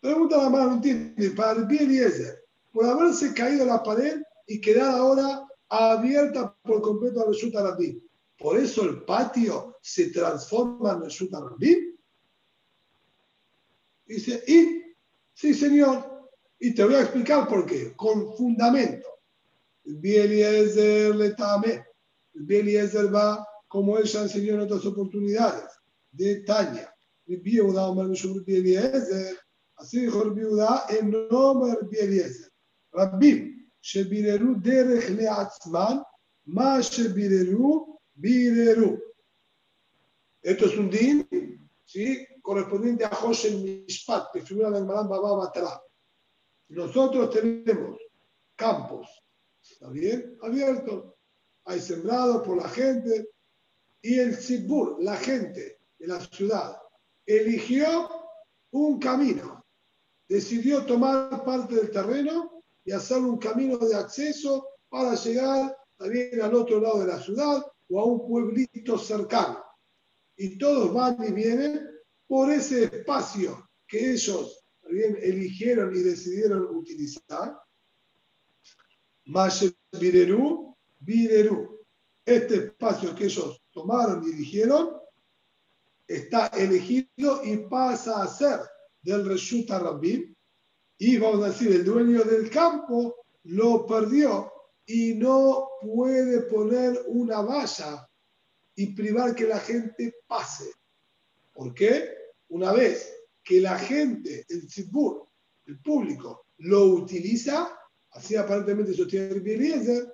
[0.00, 4.90] Pregunta la mano, entiende, para el pie Eliezer, por haberse caído la pared y quedar
[4.90, 8.02] ahora abierta por completo a resulta Rabin.
[8.36, 11.98] Por eso el patio se transforma en resulta Rabin.
[14.06, 14.82] Dice, y,
[15.32, 19.08] sí señor, y te voy a explicar por qué, con fundamento.
[19.84, 21.84] Eliezer le tame.
[22.34, 25.64] Eliezer va, como él ya enseñó en otras oportunidades,
[26.11, 26.93] de Tania.
[27.25, 29.37] Bieuda Omer Mishum Bieliezer,
[29.75, 32.51] así dijo Bieuda en nombre de Bieliezer.
[32.93, 35.97] Rabbim, שביררו דרך לעצמן,
[36.47, 38.97] מה שביררו, ביררו.
[40.43, 41.27] Esto es un din,
[41.85, 42.25] ¿sí?
[42.41, 45.81] correspondiente a José Mishpat, que figura en el Maran Baba Batra.
[46.69, 47.99] Nosotros tenemos
[48.55, 49.07] campos,
[49.61, 50.37] ¿está bien?
[50.41, 51.13] Abiertos,
[51.65, 53.29] hay sembrados por la gente,
[54.01, 56.76] y el Sibur, la gente de la ciudad,
[57.24, 58.10] eligió
[58.72, 59.64] un camino,
[60.28, 66.54] decidió tomar parte del terreno y hacer un camino de acceso para llegar también al
[66.54, 69.62] otro lado de la ciudad o a un pueblito cercano.
[70.36, 71.88] Y todos van y vienen
[72.26, 77.60] por ese espacio que ellos también eligieron y decidieron utilizar.
[79.26, 81.80] Mashe Bireru, Bireru.
[82.24, 85.01] Este espacio que ellos tomaron y eligieron
[86.14, 88.60] está elegido y pasa a ser
[89.02, 90.34] del Reshut Rabbim
[90.98, 94.52] y vamos a decir, el dueño del campo lo perdió
[94.86, 98.08] y no puede poner una valla
[98.74, 100.72] y privar que la gente pase.
[101.52, 102.08] ¿Por qué?
[102.48, 105.26] Una vez que la gente, el tzibur,
[105.66, 107.76] el público, lo utiliza,
[108.12, 110.12] así aparentemente sostiene Eliezer,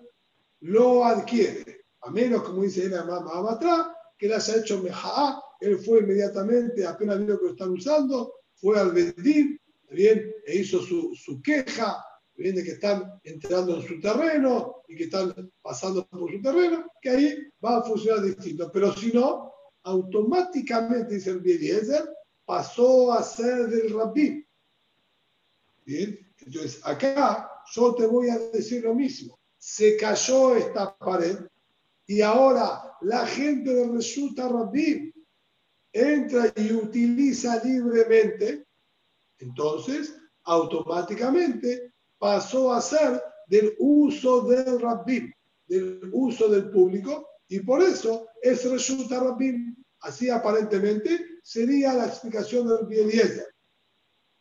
[0.60, 1.84] lo adquiere.
[2.00, 7.24] A menos, como dice él, atrás, que le haya hecho mejaá, él fue inmediatamente, apenas
[7.24, 12.04] vio que lo están usando, fue al Bedín, bien, e hizo su, su queja,
[12.36, 16.86] bien, de que están entrando en su terreno y que están pasando por su terreno,
[17.00, 18.70] que ahí va a funcionar distinto.
[18.72, 22.08] Pero si no, automáticamente, dice el Eliezer,
[22.44, 24.44] pasó a ser del rabí.
[25.84, 29.38] Bien, entonces acá yo te voy a decir lo mismo.
[29.58, 31.38] Se cayó esta pared
[32.06, 35.12] y ahora la gente de Resulta Rabí
[35.98, 38.68] entra y utiliza libremente
[39.38, 45.32] entonces, automáticamente pasó a ser del uso del rabbim,
[45.66, 49.76] del uso del público, y por eso es resulta rabbim.
[50.00, 53.46] Así aparentemente sería la explicación del Bieliezer.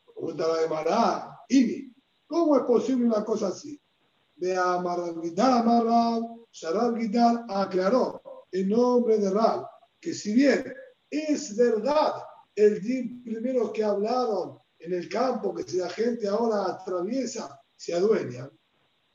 [0.05, 1.93] Pregunta la de Mará, Ini,
[2.25, 3.79] ¿cómo es posible una cosa así?
[4.35, 9.67] De Amarab Gidal, Amarab, Sharab Gidal aclaró en nombre de Rab
[9.99, 10.73] que si bien
[11.09, 12.23] es verdad
[12.55, 17.93] el día primero que hablaron en el campo que si la gente ahora atraviesa, se
[17.93, 18.49] adueña.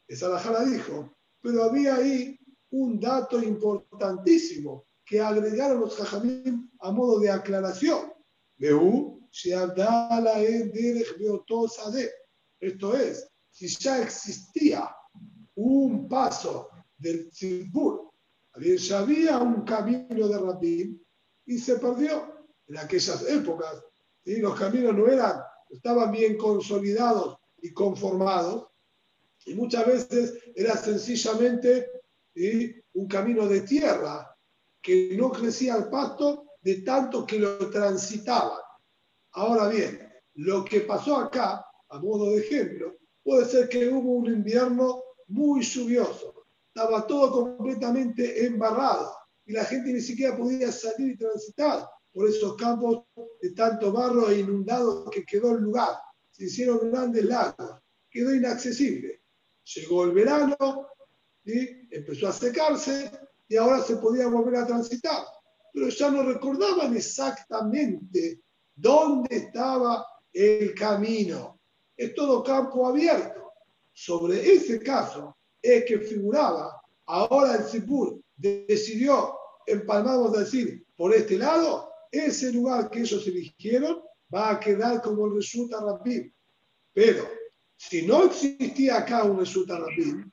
[0.06, 2.38] Esa la jara dijo, pero había ahí
[2.70, 8.12] un dato importantísimo que agregaron los jajamim a modo de aclaración.
[12.60, 14.88] Esto es, si ya existía
[15.54, 18.10] un paso del Tzibur,
[18.54, 21.02] había un camino de Rabim
[21.46, 23.84] y se perdió en aquellas épocas.
[24.24, 28.68] y Los caminos no eran estaban bien consolidados y conformados,
[29.46, 31.88] y muchas veces era sencillamente
[32.34, 32.74] ¿sí?
[32.92, 34.36] un camino de tierra
[34.80, 38.58] que no crecía al pasto de tanto que lo transitaban.
[39.32, 44.26] Ahora bien, lo que pasó acá, a modo de ejemplo, puede ser que hubo un
[44.26, 51.16] invierno muy lluvioso, estaba todo completamente embarrado y la gente ni siquiera podía salir y
[51.16, 53.04] transitar por esos campos
[53.40, 55.96] de tanto barro e inundado que quedó el lugar.
[56.30, 57.80] Se hicieron grandes lagos,
[58.10, 59.22] quedó inaccesible.
[59.64, 60.56] Llegó el verano,
[61.44, 63.10] y empezó a secarse
[63.48, 65.24] y ahora se podía volver a transitar.
[65.72, 68.40] Pero ya no recordaban exactamente
[68.74, 71.58] dónde estaba el camino.
[71.96, 73.52] Es todo campo abierto.
[73.92, 79.34] Sobre ese caso es que figuraba, ahora el Sipur decidió,
[79.66, 85.26] empalmamos a decir, por este lado, ese lugar que ellos eligieron va a quedar como
[85.26, 86.32] el resulta Rabim.
[86.92, 87.28] Pero
[87.76, 90.30] si no existía acá un resulta Rabim,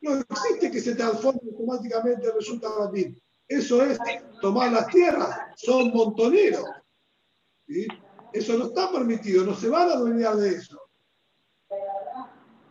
[0.00, 3.16] no existe que se transforme automáticamente en resulta Rabim.
[3.48, 3.98] Eso es
[4.40, 6.64] tomar las tierras, son montoneros.
[8.32, 10.80] Eso no está permitido, no se van a adueñar de eso.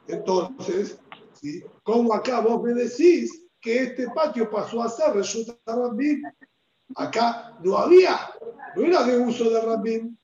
[0.07, 0.99] Entonces,
[1.39, 1.63] ¿sí?
[1.83, 6.23] como acá vos me decís que este patio pasó a ser resulta Rabim,
[6.95, 8.17] acá no había,
[8.75, 10.17] no era de uso de Rabim.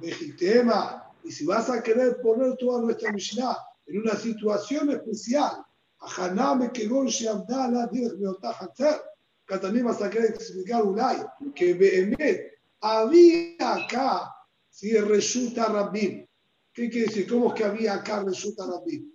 [0.00, 3.54] Legitema, y si vas a querer poner toda nuestra Mishnah
[3.86, 5.62] en una situación especial,
[5.98, 7.90] a Haname que Gonshi Abdala,
[9.44, 11.18] acá también vas a querer explicar Ulay,
[11.54, 14.34] que Behemet había acá,
[14.70, 16.26] si resulta Rabim.
[16.72, 17.28] ¿Qué quiere decir?
[17.28, 19.12] ¿Cómo es que había acá resulta Rabim?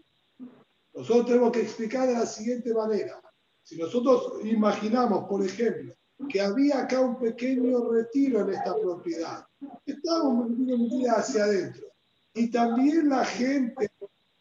[0.96, 3.22] Nosotros tenemos que explicar de la siguiente manera.
[3.64, 5.94] Si nosotros imaginamos, por ejemplo,
[6.30, 9.46] que había acá un pequeño retiro en esta propiedad,
[9.86, 11.88] estábamos metidos hacia adentro.
[12.34, 13.92] Y también la gente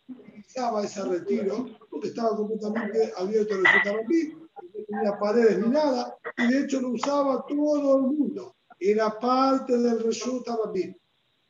[0.08, 6.60] utilizaba ese retiro porque estaba completamente abierto el no tenía paredes ni nada, y de
[6.60, 8.56] hecho lo usaba todo el mundo.
[8.78, 10.94] Era parte del Rabim.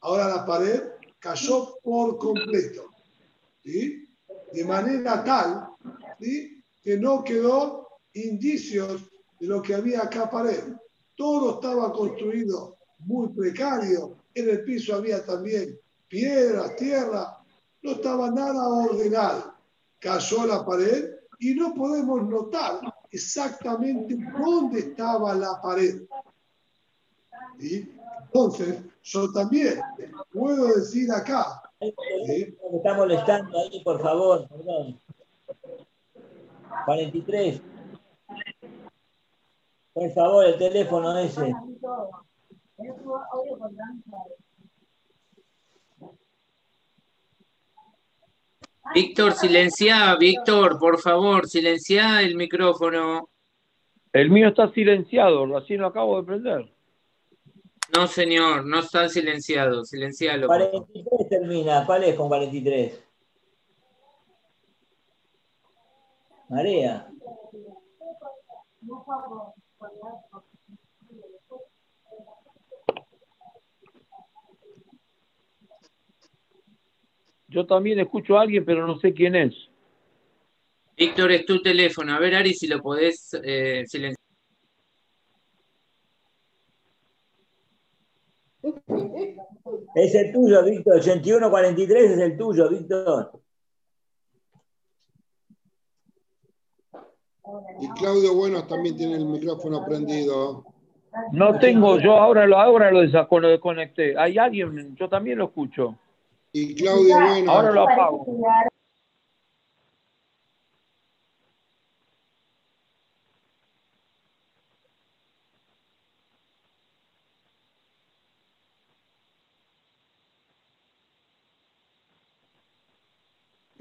[0.01, 0.83] Ahora la pared
[1.19, 2.87] cayó por completo.
[3.63, 4.04] ¿sí?
[4.55, 5.69] De manera tal
[6.19, 9.03] que no quedó indicios
[9.41, 10.75] de lo que había acá pared.
[11.17, 14.17] Todo estaba construido muy precario.
[14.33, 15.79] En el piso había también
[16.09, 17.37] piedras, tierra.
[17.83, 19.55] No estaba nada ordenado.
[19.99, 22.81] Cayó la pared y no podemos notar
[23.11, 26.03] exactamente dónde estaba la pared.
[27.59, 29.81] Entonces, yo también
[30.33, 31.61] puedo decir acá
[32.71, 35.01] me está molestando ahí, por favor, perdón.
[36.85, 37.61] 43.
[39.93, 41.55] Por favor, el teléfono ese.
[48.95, 53.29] Víctor, silencia, Víctor, por favor, silencia el micrófono.
[54.13, 56.74] El mío está silenciado, recién lo acabo de prender.
[57.93, 59.85] No, señor, no está silenciado.
[59.85, 60.47] Silencialo.
[60.47, 61.85] 43 termina.
[61.85, 63.05] ¿Cuál es con 43?
[66.49, 67.11] Marea.
[77.49, 79.55] Yo también escucho a alguien, pero no sé quién es.
[80.97, 82.15] Víctor, es tu teléfono.
[82.15, 84.24] A ver, Ari, si lo podés eh, silenciar.
[89.95, 90.97] Es el tuyo, Víctor.
[90.97, 93.41] 8143 es el tuyo, Víctor.
[97.81, 100.65] Y Claudio Buenos también tiene el micrófono prendido.
[101.33, 104.19] No tengo, yo ahora lo, ahora lo desaco- lo desconecté.
[104.19, 105.97] Hay alguien, yo también lo escucho.
[106.53, 107.49] Y Claudio Buenos.
[107.55, 108.27] Ahora lo apago.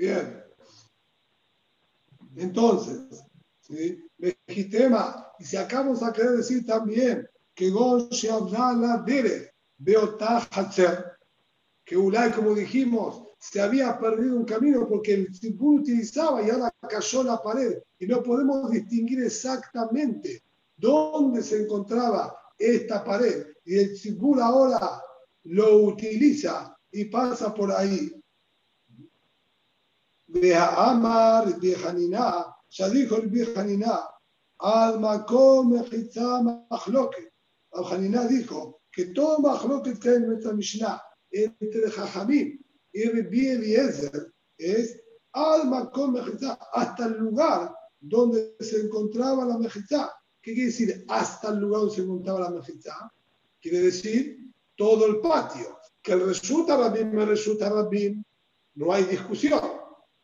[0.04, 0.44] Bien.
[2.36, 3.24] Entonces,
[3.62, 4.04] ¿sí?
[4.18, 7.26] Legitema, y si acá vamos a querer decir también
[7.56, 8.10] que Gon
[8.82, 11.06] la Dere, Beotah Hatzer,
[11.86, 16.70] que Ulay, como dijimos, se había perdido un camino porque el Tzibur utilizaba y ahora
[16.90, 20.44] cayó la pared y no podemos distinguir exactamente
[20.76, 25.02] dónde se encontraba esta pared y el Tzibur ahora
[25.44, 28.12] lo utiliza y pasa por ahí.
[30.34, 34.10] Amar Bihaniná, ya dijo el Bihaniná,
[34.60, 37.32] al Makom Mechitza Mahloket.
[37.74, 42.60] Al dijo que todo Mahloket que hay en nuestra Mishnah entre Jajamim
[42.92, 45.00] y Rabbi Eliezer es
[45.34, 50.12] al Makom Mechitza, hasta el lugar donde se encontraba la Mechitza.
[50.42, 53.12] ¿Qué quiere decir hasta el lugar donde se encontraba la Mechitza?
[53.62, 55.80] Quiere decir todo el patio.
[56.02, 58.24] Que resulta Rabim me resulta Rabim,
[58.76, 59.83] no hay discusión.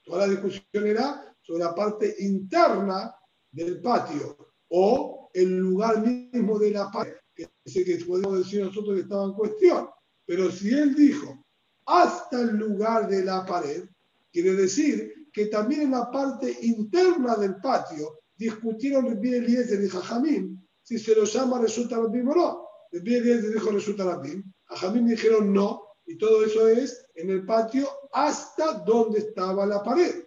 [0.10, 3.14] Toda la discusión era sobre la parte interna
[3.51, 8.95] del patio o el lugar mismo de la pared, que sé que podemos decir nosotros
[8.95, 9.88] que estaba en cuestión.
[10.26, 11.45] Pero si él dijo
[11.86, 13.88] hasta el lugar de la pared,
[14.32, 20.60] quiere decir que también en la parte interna del patio discutieron Rabbi Eliezer y Jajamim
[20.82, 22.68] si se lo llama resulta Rabim o no.
[22.91, 27.88] Rabbi Eliezer dijo resulta Rabim, Jajamim dijeron no, y todo eso es en el patio
[28.12, 30.26] hasta donde estaba la pared.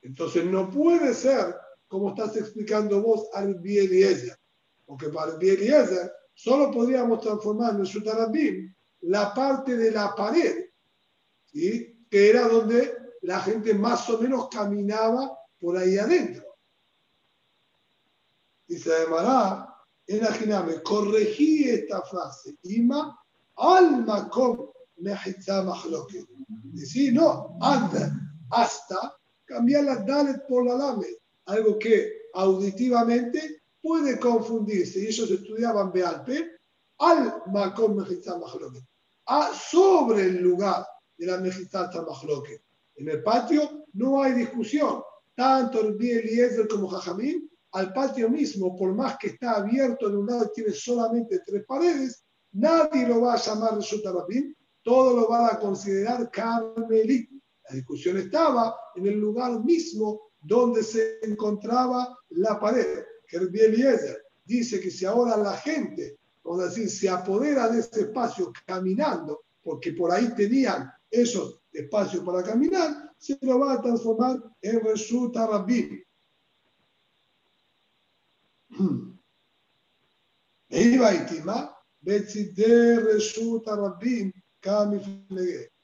[0.00, 1.54] Entonces no puede ser
[1.86, 4.34] como estás explicando vos al Eliezer,
[4.86, 10.70] porque para el Eliezer solo podríamos transformar en el Rabim la parte de la pared,
[11.44, 12.06] ¿sí?
[12.08, 16.56] que era donde la gente más o menos caminaba por ahí adentro.
[18.66, 23.22] Y se llamará, imagíname, corregí esta frase, Ima
[23.56, 26.26] alma con mahloke.
[26.72, 28.12] Decir, no, anda,
[28.50, 31.06] hasta cambiar la dalet por la lame,
[31.46, 35.00] algo que auditivamente puede confundirse.
[35.00, 36.50] Y ellos estudiaban Bealpe,
[36.98, 38.38] al makom mejizá
[39.26, 40.86] a sobre el lugar
[41.16, 42.62] de la mejizá mahloke.
[42.96, 45.02] En el patio no hay discusión.
[45.34, 50.26] Tanto el Eliezer como Jajamín, al patio mismo, por más que está abierto de un
[50.26, 52.22] lado y tiene solamente tres paredes,
[52.52, 57.30] nadie lo va a llamar Reshutarabim, todo lo va a considerar Carmelit.
[57.68, 63.04] La discusión estaba en el lugar mismo donde se encontraba la pared.
[63.30, 68.02] El Eliezer dice que si ahora la gente, vamos a decir, se apodera de ese
[68.02, 74.42] espacio caminando, porque por ahí tenían esos espacios para caminar, se lo va a transformar
[74.60, 76.02] en Resulta Rabbi.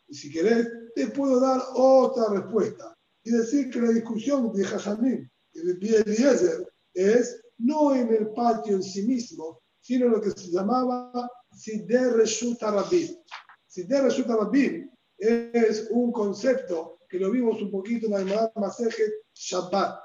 [0.08, 2.96] Y si querés, te puedo dar otra respuesta.
[3.24, 8.76] Y decir que la discusión de Jajamín y de Eliezer es no en el patio
[8.76, 13.16] en sí mismo, sino lo que se llamaba Sider Reshuta Rabim.
[13.66, 19.12] Sider Reshuta Rabim es un concepto que lo vimos un poquito en la Gemara Masejet
[19.34, 19.98] Shabbat.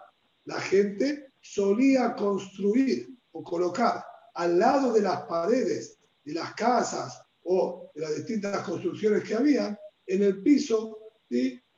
[0.45, 4.03] La gente solía construir o colocar
[4.33, 9.77] al lado de las paredes de las casas o de las distintas construcciones que había,
[10.05, 10.99] en el piso,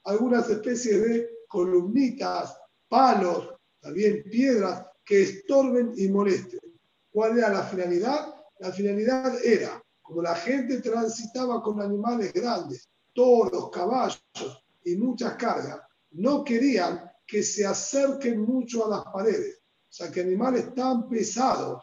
[0.04, 2.58] algunas especies de columnitas,
[2.88, 3.50] palos,
[3.80, 6.60] también piedras que estorben y molesten.
[7.12, 8.34] ¿Cuál era la finalidad?
[8.60, 14.22] La finalidad era, como la gente transitaba con animales grandes, toros, caballos
[14.84, 15.80] y muchas cargas,
[16.12, 19.62] no querían que se acerquen mucho a las paredes.
[19.90, 21.82] O sea, que animales tan pesados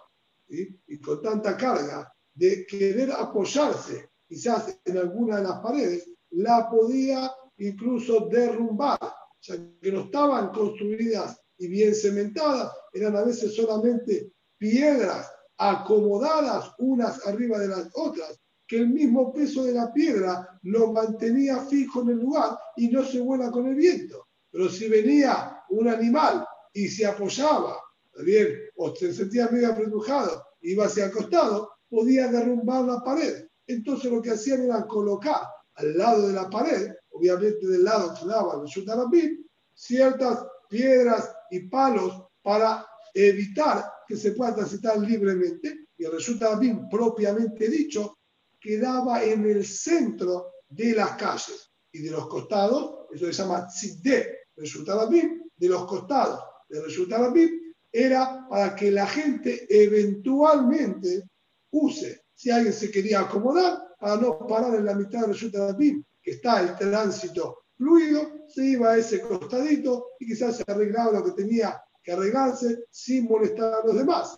[0.48, 7.30] y con tanta carga de querer apoyarse quizás en alguna de las paredes, la podía
[7.58, 8.98] incluso derrumbar.
[9.38, 17.26] Sea, que no estaban construidas y bien cementadas, eran a veces solamente piedras acomodadas unas
[17.26, 22.10] arriba de las otras que el mismo peso de la piedra lo mantenía fijo en
[22.10, 24.28] el lugar y no se vuela con el viento.
[24.50, 27.76] Pero si venía un animal y se apoyaba,
[28.24, 33.46] bien, o se sentía medio apretujado, iba hacia el costado, podía derrumbar la pared.
[33.66, 35.42] Entonces lo que hacían era colocar
[35.74, 41.68] al lado de la pared, obviamente del lado que daba el Shutarabim, ciertas piedras y
[41.68, 45.88] palos para evitar que se pueda transitar libremente.
[45.98, 48.16] Y el Shutarabim, propiamente dicho,
[48.58, 54.38] quedaba en el centro de las calles y de los costados, eso se llama tzidé,
[54.56, 56.40] Reshutarabim, de los costados
[56.70, 57.50] de Reshutarabim,
[57.92, 61.24] era para que la gente eventualmente
[61.72, 66.32] use, si alguien se quería acomodar, para no parar en la mitad de Reshutarabim, que
[66.32, 71.42] está el tránsito fluido, se iba a ese costadito y quizás se arreglaba lo que
[71.42, 74.36] tenía que arreglarse sin molestar a los demás.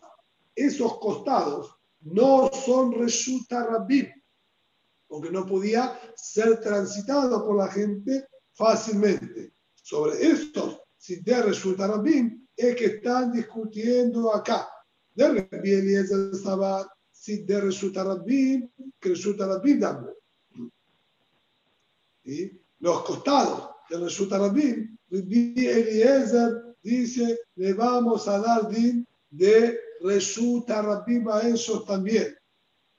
[0.54, 4.08] Esos costados no son Reshuta Rabim,
[5.08, 9.52] porque no podía ser transitado por la gente fácilmente.
[9.74, 14.68] Sobre estos, si te resulta Rabim, es que están discutiendo acá.
[15.14, 16.88] De Rabbi Eliezer Sabat,
[17.24, 18.68] si te resulta Rabim,
[19.00, 19.80] que resulta Rabim
[22.24, 22.60] ¿Y?
[22.80, 31.26] Los costados de Rabim, Rabbi Eliezer dice, le vamos a dar din de resulta Rabim
[31.28, 32.36] a esos también.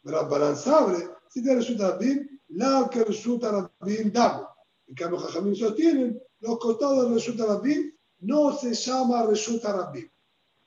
[0.03, 4.47] Rabbanan Sabre, si te resulta Rabim, la que resulta Rabim damos.
[4.87, 10.09] En cambio, Jajamín sostienen, los costados de resulta Rabim no se llama resulta Rabim.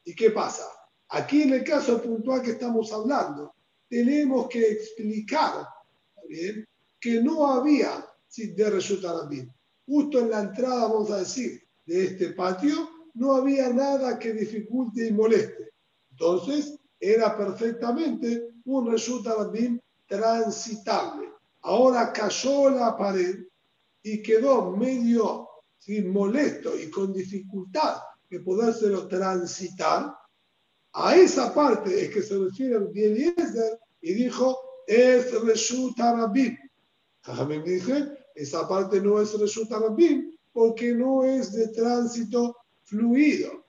[0.04, 0.77] ¿Y qué pasa?
[1.10, 3.54] Aquí en el caso puntual que estamos hablando,
[3.88, 5.66] tenemos que explicar
[6.28, 6.66] ¿bien?
[7.00, 8.04] que no había
[8.36, 9.50] de resulta Rabim.
[9.86, 15.06] Justo en la entrada, vamos a decir, de este patio, no había nada que dificulte
[15.06, 15.70] y moleste.
[16.10, 21.30] Entonces, era perfectamente un resulta Rabim transitable.
[21.62, 23.44] Ahora cayó la pared
[24.02, 25.48] y quedó medio
[26.06, 27.96] molesto y con dificultad
[28.28, 30.14] que podérselo transitar,
[30.92, 36.56] a esa parte es que se refiere el Eliezer y dijo, es Reshut Arabim.
[37.22, 43.66] Jajamim dice, esa parte no es Reshut Arabim porque no es de tránsito fluido.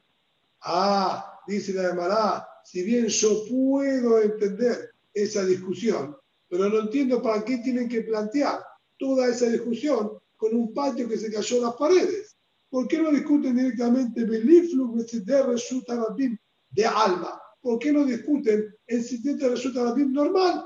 [0.62, 6.16] Ah, dice la Gemara, si bien yo puedo entender esa discusión,
[6.48, 8.64] pero no entiendo para qué tienen que plantear
[8.98, 12.38] toda esa discusión con un patio que se cayó en las paredes.
[12.70, 16.38] ¿Por qué no discuten directamente Beliflu Reshut Arabim
[16.70, 17.42] de alma?
[17.62, 20.66] ¿Por qué no discuten el de Reshut Arabim normal?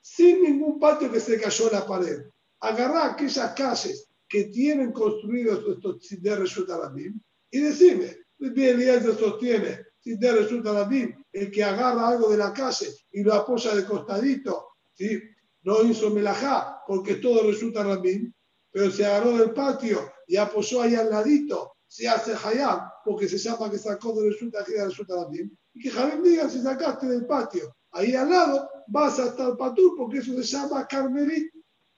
[0.00, 2.18] sin ningún patio que se cayó en la pared.
[2.60, 7.20] Agarrar aquellas calles que tienen construidos estos Sider Reshut Arabim
[7.50, 12.88] y decime, bien se sostiene, Sider Reshut Arabim, el que agarra algo de la calle
[13.12, 15.20] y lo apoya de costadito, ¿sí?
[15.62, 18.32] no hizo melajá porque todo resulta Arabim,
[18.70, 23.38] pero se agarró del patio y apoyó ahí al ladito, se hace hayab porque se
[23.38, 27.26] llama que sacó de resulta de resulta Arabim, y que Javier diga si sacaste del
[27.26, 31.52] patio ahí al lado, vas hasta el patú, porque eso se llama carmelit.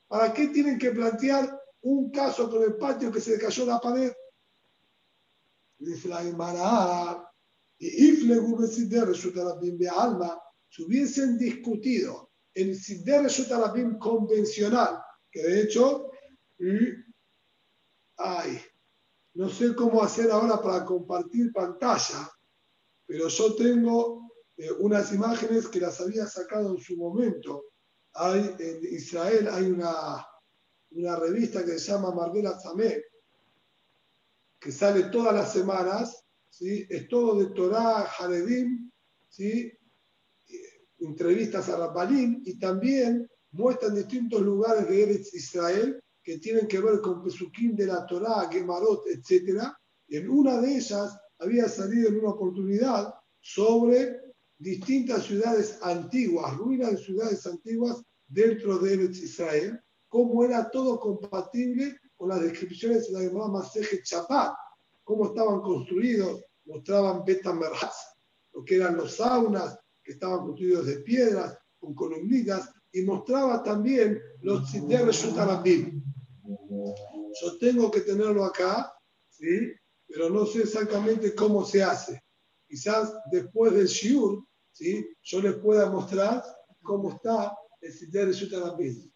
[0.08, 4.12] ¿Para qué tienen que plantear un caso con el patio que se cayó la pared?
[5.78, 7.30] Dice la Gemara,
[7.78, 8.26] y
[8.56, 10.38] Besider Reshutarabim de alma,
[10.68, 16.10] si hubiesen discutido el Sider Reshutarabim convencional, que de hecho,
[18.18, 18.60] ay,
[19.34, 22.30] no sé cómo hacer ahora para compartir pantalla,
[23.06, 27.64] pero yo tengo eh, unas imágenes que las había sacado en su momento.
[28.12, 30.26] Hay, en Israel hay una,
[30.90, 33.02] una revista que se llama Marvela Zamé,
[34.58, 36.86] que sale todas las semanas, ¿sí?
[36.88, 38.90] es todo de Torah, Haredim,
[39.28, 39.72] ¿sí?
[40.48, 46.80] Eh, entrevistas a Rabbalim y también muestran distintos lugares de Eretz Israel que tienen que
[46.80, 49.64] ver con Pesukim de la Torah, Gemarot, etc.
[50.06, 54.20] Y en una de ellas había salido en una oportunidad sobre
[54.56, 62.28] distintas ciudades antiguas, ruinas de ciudades antiguas dentro de Israel, cómo era todo compatible con
[62.28, 64.52] las descripciones de la llamada Maseje Chapat,
[65.02, 68.14] cómo estaban construidos, mostraban Betamerhaz,
[68.52, 74.20] lo que eran los saunas, que estaban construidos de piedras, con columnitas, y mostraba también
[74.42, 76.00] los Tziter Shutarabim.
[77.40, 78.92] Yo tengo que tenerlo acá,
[79.28, 79.72] ¿sí?
[80.06, 82.22] pero no sé exactamente cómo se hace.
[82.68, 85.06] Quizás después del Shiur ¿sí?
[85.22, 86.42] yo les pueda mostrar
[86.82, 89.12] cómo está el Sider de Yutarabim.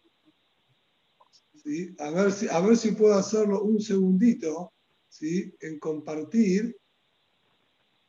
[1.55, 1.95] ¿Sí?
[1.99, 4.73] A, ver si, a ver si puedo hacerlo un segundito
[5.09, 5.53] ¿sí?
[5.59, 6.77] en compartir.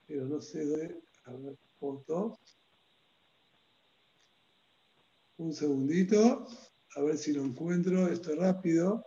[0.07, 1.01] Pero no sé de.
[1.24, 2.39] A ver, foto.
[5.39, 6.47] Un segundito.
[6.97, 8.07] A ver si lo encuentro.
[8.09, 9.06] Esto rápido.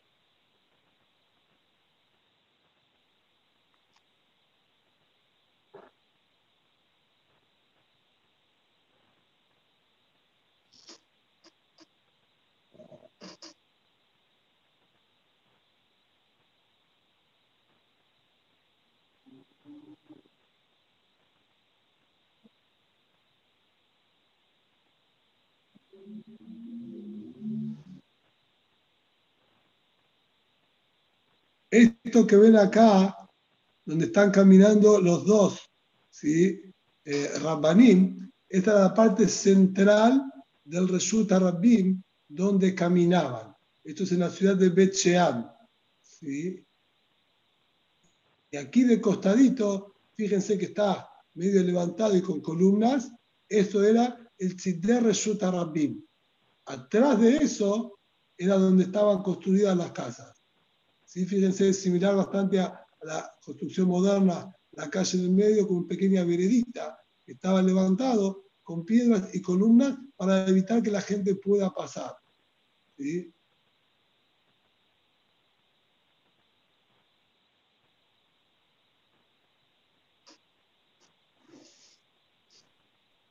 [31.69, 33.15] Esto que ven acá,
[33.85, 35.69] donde están caminando los dos,
[36.09, 36.61] ¿sí?
[37.05, 40.23] Eh, Rabbanim, esta es la parte central
[40.63, 43.55] del Reshut Rabbim, donde caminaban.
[43.83, 45.49] Esto es en la ciudad de Bet Shean,
[46.01, 46.65] ¿sí?
[48.51, 53.11] Y aquí de costadito, fíjense que está medio levantado y con columnas,
[53.47, 56.03] esto era el Tzidder Reshut Rabbim.
[56.65, 57.99] Atrás de eso
[58.37, 60.38] era donde estaban construidas las casas.
[61.09, 61.25] ¿Sí?
[61.25, 66.99] Fíjense, es similar bastante a, la construcción moderna, la calle del medio con pequeña veredita
[67.25, 72.15] que estaba levantado con piedras y columnas para evitar que la gente pueda pasar.
[72.95, 73.33] ¿Sí?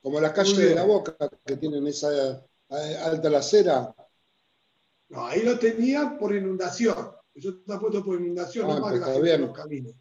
[0.02, 2.38] Como la calle de la Boca, que tienen esa
[2.70, 3.94] eh, alta la acera.
[5.10, 7.17] No, ahí lo tenía por inundación.
[7.38, 9.94] Eso está puesto por inundación, Ah, no para que la gente no camine.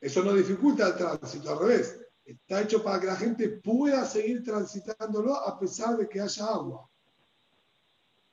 [0.00, 2.00] Eso no dificulta el tránsito, al revés.
[2.24, 6.88] Está hecho para que la gente pueda seguir transitándolo a pesar de que haya agua.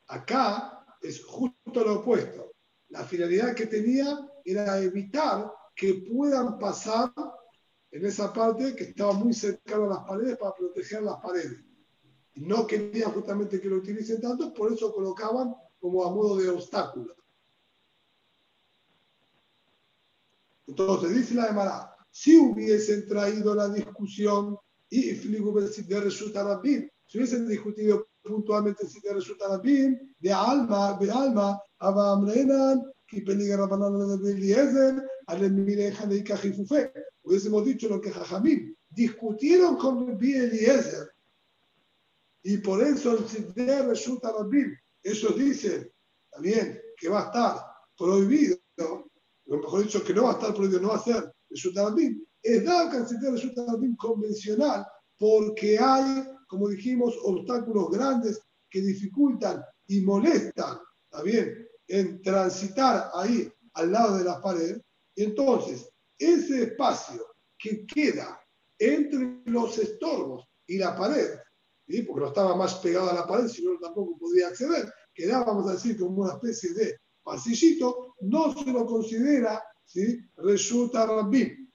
[0.07, 2.53] Acá es justo lo opuesto.
[2.87, 7.11] La finalidad que tenía era evitar que puedan pasar
[7.91, 11.61] en esa parte que estaba muy cercana a las paredes para proteger las paredes.
[12.35, 16.47] Y no quería justamente que lo utilicen tanto, por eso colocaban como a modo de
[16.47, 17.18] obstáculo.
[20.69, 24.55] Entonces dice la Emara, si hubiesen traído la discusión
[24.89, 31.11] y de resulta Rabin, si hubiesen discutido puntualmente si de resulta Rabin, de alma, de
[31.11, 31.59] alma,
[33.07, 36.93] que peliga Rabanan de Ikajifufe.
[37.23, 41.09] Hubiésemos dicho lo que Jajamim discutieron con Rabbi Eliezer
[42.43, 44.77] y por eso el Sidney resulta Rabin.
[45.01, 45.91] Ellos dicen
[46.29, 47.65] también que va a estar
[47.97, 48.59] prohibido,
[49.49, 52.25] o mejor dicho, que no va a estar prohibido, no va a ser resulta Rabin.
[52.41, 54.85] Es dado que el Sidney resulta Rabin convencional
[55.17, 60.77] porque hay, como dijimos, obstáculos grandes que dificultan y molestan,
[61.09, 64.79] también en transitar ahí al lado de la pared.
[65.15, 67.25] Y entonces, ese espacio
[67.57, 68.39] que queda
[68.77, 71.39] entre los estorbos y la pared,
[72.07, 75.73] porque no estaba más pegado a la pared, sino tampoco podía acceder, quedaba, vamos a
[75.73, 80.19] decir, como una especie de pasillito, no se lo considera ¿sí?
[80.37, 81.69] resulta Rabbim.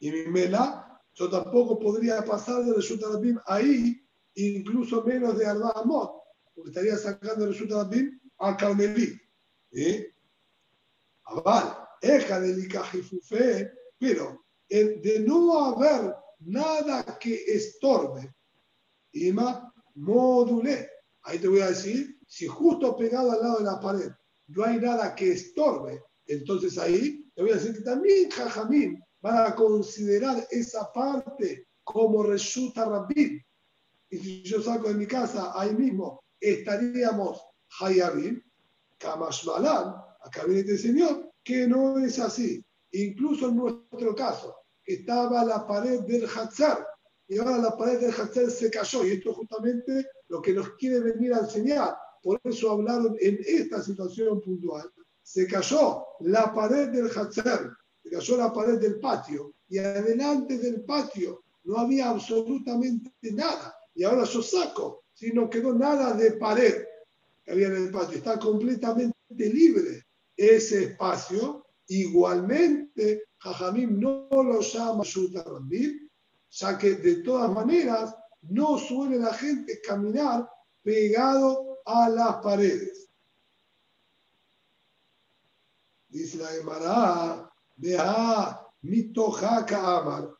[0.00, 4.00] Y mi mela, yo tampoco podría pasar de resulta Rabbim ahí,
[4.34, 5.72] incluso menos de Arba
[6.54, 9.20] porque estaría sacando resulta Rabbim a Carmelí.
[9.72, 10.14] ¿eh?
[11.24, 12.68] Aval, eja del
[13.98, 18.34] pero de no haber nada que estorbe,
[19.12, 20.88] Ima module.
[21.22, 24.10] Ahí te voy a decir, si justo pegado al lado de la pared
[24.48, 29.46] no hay nada que estorbe, entonces ahí te voy a decir que también Jajamín van
[29.46, 33.42] a considerar esa parte como resulta Rabbin.
[34.10, 37.42] Y si yo saco de mi casa ahí mismo, estaríamos
[37.80, 38.42] Hayabim,
[38.98, 42.64] Kamashmalan, acá viene este señor, que no es así.
[42.92, 46.86] Incluso en nuestro caso, estaba la pared del Hatzar,
[47.26, 50.70] y ahora la pared del Hatzar se cayó, y esto es justamente lo que nos
[50.76, 51.96] quiere venir a enseñar.
[52.22, 54.90] Por eso hablaron en esta situación puntual.
[55.22, 60.82] Se cayó la pared del Hatzar, se cayó la pared del patio, y adelante del
[60.82, 63.74] patio no había absolutamente nada.
[63.94, 66.84] Y ahora yo saco, si no quedó nada de pared
[67.44, 70.06] que había en el patio, está completamente libre
[70.36, 76.06] ese espacio Igualmente, Jajamim no lo llama Shutarambim,
[76.50, 80.48] ya que de todas maneras no suele la gente caminar
[80.82, 83.08] pegado a las paredes.
[86.08, 90.34] Dice la Gemara, vea, mitohaka amar.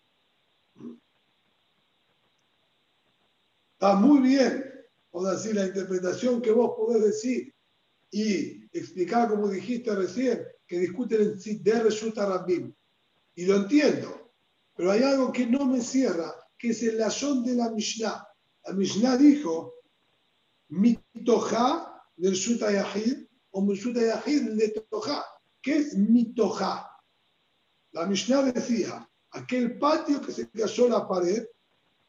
[3.72, 4.64] Está muy bien,
[5.12, 7.55] o decir, la interpretación que vos podés decir
[8.11, 12.74] y explicar como dijiste recién, que discuten en de resulta Rabbim.
[13.36, 14.32] Y lo entiendo,
[14.74, 18.26] pero hay algo que no me cierra, que es el lazón de la Mishnah.
[18.64, 19.78] La Mishnah dijo,
[20.68, 25.24] mitoja del Yahid o Mishuta Yahid de Toja.
[25.62, 26.88] ¿Qué es mitoja?
[27.92, 31.46] La Mishnah decía, aquel patio que se cayó la pared,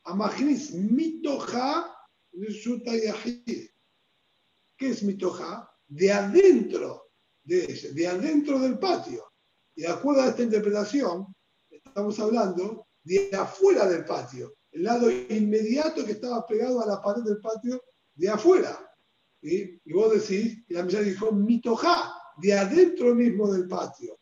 [0.04, 1.96] Amagnis mitoja
[2.32, 3.70] del Shuta Yahid.
[4.78, 5.70] ¿Qué es mitoja?
[5.88, 7.12] De adentro
[7.44, 9.32] de, de adentro del patio.
[9.76, 11.34] Y de acuerdo a esta interpretación,
[11.70, 17.24] estamos hablando de afuera del patio, el lado inmediato que estaba pegado a la pared
[17.24, 17.82] del patio
[18.20, 18.78] de afuera.
[19.42, 24.18] Y vos decís, y la misa dijo, mitoja, de adentro mismo del patio.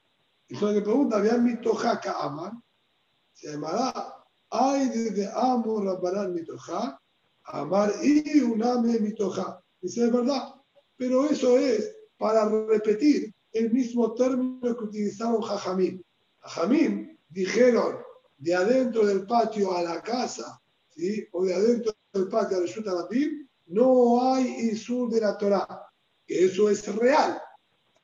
[0.47, 2.63] Entonces le pregunta, vean mitoja aman,
[3.33, 4.15] se llamará,
[4.49, 6.99] ay desde amo rabbanán mitoja,
[7.43, 9.61] amar y uname mitoja.
[9.81, 10.55] Dice, es verdad,
[10.95, 16.01] pero eso es para repetir el mismo término que utilizaron Jajamim.
[16.41, 17.97] Jajamim dijeron
[18.37, 21.27] de adentro del patio a la casa, ¿sí?
[21.31, 23.07] o de adentro del patio a la
[23.67, 25.89] no hay Isur de la Torah,
[26.25, 27.39] que eso es real.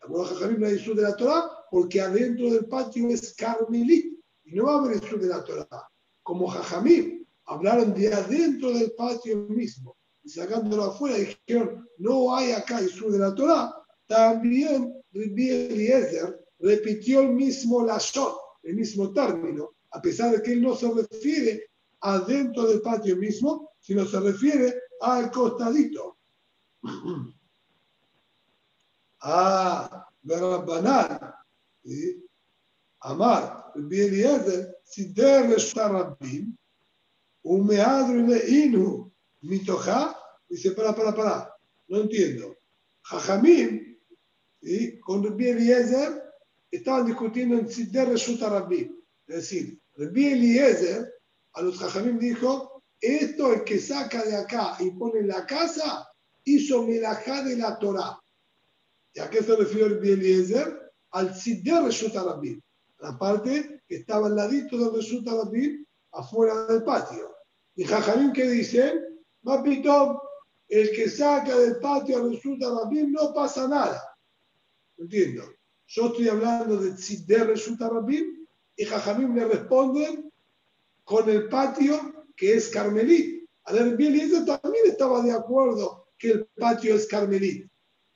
[0.02, 4.56] Algunos Jajamim no hay Isur de la Torah porque adentro del patio es Carmelit y
[4.56, 5.90] no va a haber Isur de la Torah.
[6.22, 12.82] Como Jajamim hablaron de adentro del patio mismo y sacándolo afuera dijeron no hay acá
[12.82, 13.74] Isur de la Torah,
[14.08, 18.34] también Rabbi Eliezer repitió el mismo lashon,
[18.64, 21.66] el mismo término, a pesar de que él no se refiere
[22.02, 26.18] adentro del patio mismo, sino se refiere al costadito.
[29.26, 31.34] Ah, banal.
[33.00, 36.58] Amar, Rabbi Eliezer, si der Rabbim,
[37.44, 40.16] un meadro inu, mitoja,
[40.50, 41.56] dice, para, para, para,
[41.88, 42.58] no entiendo.
[43.02, 43.98] Jajamim
[44.62, 45.00] ¿sí?
[45.00, 46.22] con Rabbi Eliezer
[46.72, 48.90] estaban discutiendo en Sidder Reshuta Rabbi.
[49.28, 51.14] Es decir, Rabbi Eliezer
[51.54, 52.73] a los Jajamim dijo,
[53.04, 56.08] esto el que saca de acá y pone en la casa,
[56.46, 58.18] hizo melajá de la Torah.
[59.14, 60.94] ¿Y a qué se refiere Rabbi Eliezer?
[61.12, 62.60] Al Sidder Reshuta Rabbi.
[63.00, 67.36] la parte que estaba al ladito del resulta Rabim, afuera del patio.
[67.76, 69.02] Y Jajamín que dice,
[69.42, 70.18] Mapitón,
[70.70, 74.02] el que saca del patio al resulta Rabim no pasa nada.
[74.98, 75.44] Entiendo.
[75.88, 78.48] Yo estoy hablando de Tzider resulta Rabim
[78.78, 80.32] y Jajamín me responden
[81.04, 83.48] con el patio que es Carmelit.
[83.66, 87.68] A ver, Eliezer también estaba de acuerdo que el patio es Carmelit.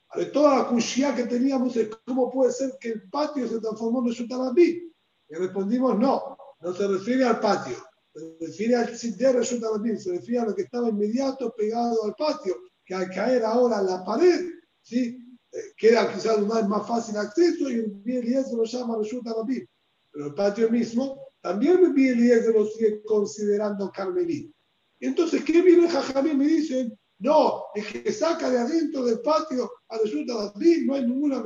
[0.10, 3.60] A ver, toda la cuchilla que teníamos es cómo puede ser que el patio se
[3.60, 4.92] transformó en resulta Rabim.
[5.30, 7.76] Y respondimos no, no se refiere al patio,
[8.14, 12.16] se refiere al Tzider resulta Rabim, se refiere a lo que estaba inmediato pegado al
[12.16, 12.56] patio,
[12.86, 14.46] que al caer ahora la pared,
[14.82, 15.18] ¿sí?
[15.52, 19.66] Eh, queda quizás más, más fácil acceso y el Eliezer lo llama resulta Rabim.
[20.12, 24.54] Pero el patio mismo también el Eliezer lo sigue considerando Carmelí.
[25.00, 26.38] Entonces, ¿qué viene Jajamín?
[26.38, 31.06] Me dicen, no, el que saca de adentro del patio a resulta Rabim, no hay
[31.06, 31.42] ninguna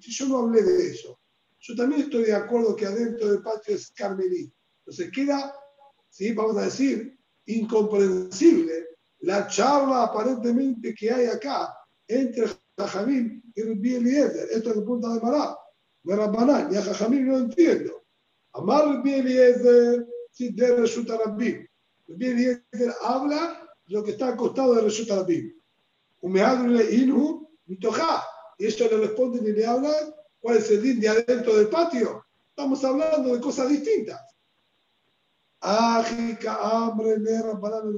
[0.00, 1.20] Si yo no hablé de eso.
[1.58, 4.50] Yo también estoy de acuerdo que adentro del patio es Carmelí.
[4.78, 5.54] Entonces queda,
[6.08, 6.32] ¿sí?
[6.32, 8.86] vamos a decir, incomprensible
[9.18, 11.76] la charla aparentemente que hay acá
[12.08, 12.46] entre
[12.78, 14.48] Jajamín y Rabbi Eliezer.
[14.50, 15.58] Esto es el punto de Mará,
[16.04, 16.72] de Rabbanán.
[16.72, 17.99] Y a Jajamín no entiendo.
[18.52, 21.66] Amar Rabbi Eliezer, si de Resulta Rabbi.
[22.08, 25.54] Rabbi Eliezer habla de lo que está al costado de Resulta Rabbi.
[26.22, 28.24] Inhu, Mitoja.
[28.58, 32.24] Y esto le responden y le hablan ¿Cuál es el din de adentro del patio?
[32.48, 34.20] Estamos hablando de cosas distintas.
[35.60, 37.90] Ágica, hambre, nerra, banana,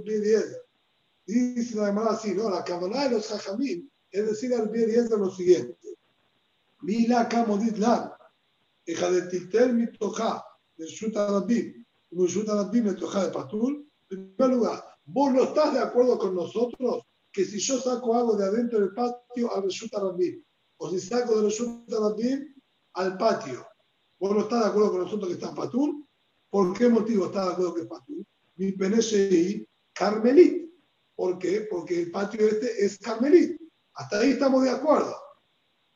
[1.25, 2.51] Dice la hermana así, ¿no?
[2.51, 5.79] La cámara de los jajamín es decir al de lo siguiente.
[6.83, 8.13] Mila kamodit lan,
[8.87, 10.45] hija de titel mitoja,
[10.76, 13.89] del shutarabim, como shutarabim mitoja de patul.
[14.11, 17.03] En primer lugar, vos no estás de acuerdo con nosotros
[17.33, 20.43] que si yo saco algo de adentro del patio al shutarabim,
[20.78, 22.55] o si saco de resulta también
[22.95, 23.66] al patio.
[24.18, 25.95] ¿Vos no estás de acuerdo con nosotros que está en Patur?
[26.51, 28.24] ¿Por qué motivo estás de acuerdo que es Patur?
[28.57, 30.70] Mi PNSI, Carmelit.
[31.14, 31.66] ¿Por qué?
[31.70, 33.61] Porque el patio este es Carmelit.
[33.95, 35.14] Hasta ahí estamos de acuerdo.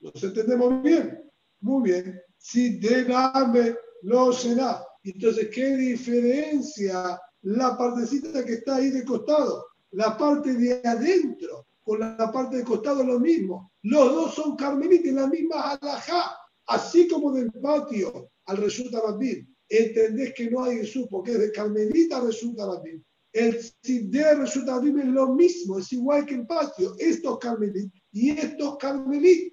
[0.01, 1.31] ¿Nos entendemos bien?
[1.61, 2.21] Muy bien.
[2.49, 4.81] Si dename lo será.
[5.03, 9.67] Entonces, ¿qué diferencia la partecita que está ahí de costado?
[9.91, 13.73] La parte de adentro con la parte de costado lo mismo.
[13.83, 16.37] Los dos son carmelitas la misma alajá,
[16.67, 19.53] así como del patio al resulta Rabin.
[19.69, 23.05] Entendés que no hay Jesús porque es de carmelita resulta Rabin.
[23.33, 26.95] El de resulta Rabin es lo mismo, es igual que el patio.
[26.97, 29.53] Estos carmelit y estos carmelit.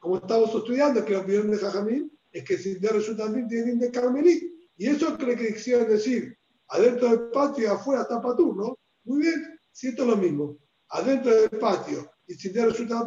[0.00, 2.56] Como estamos estudiando, que la opinión de Jajamín es que
[2.88, 4.42] resulta Rabin tienen de carmelit.
[4.76, 6.36] Y eso cree que quisiera decir,
[6.68, 8.78] adentro del patio y afuera está Patur, ¿no?
[9.04, 10.58] Muy bien, si esto es lo mismo
[10.92, 13.04] adentro del patio y si resulta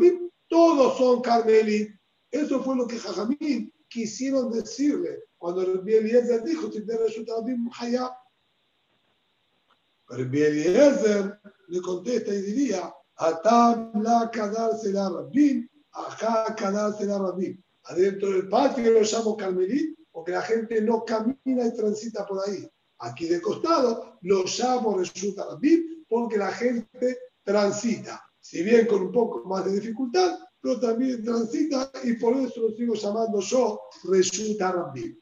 [0.47, 1.89] todos son carmelit.
[2.31, 7.33] Eso fue lo que Jajamín quisieron decirle cuando el Eliezer dijo si resulta
[7.79, 8.11] Hayab.
[10.07, 17.63] Pero Eliezer le contesta y diría, Atam la cadarse la rabin, ajá cadarse la rabin.
[17.85, 22.67] Adentro del patio lo llamo carmelit porque la gente no camina y transita por ahí.
[22.99, 29.11] Aquí de costado lo llamo resulta rabin porque la gente transita, si bien con un
[29.11, 34.71] poco más de dificultad, pero también transita y por eso lo sigo llamando yo Resulta
[34.71, 35.15] Rabbi.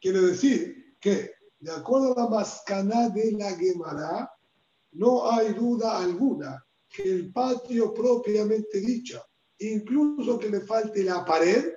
[0.00, 4.28] Quiere decir que, de acuerdo a la mascana de la Gemara,
[4.92, 9.22] no hay duda alguna que el patio propiamente dicho,
[9.58, 11.72] incluso que le falte la pared,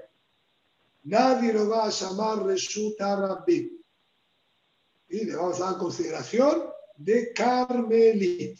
[1.04, 3.80] nadie lo va a llamar Resulta Rabbi.
[5.10, 8.60] Y le vamos a dar consideración de Carmelit.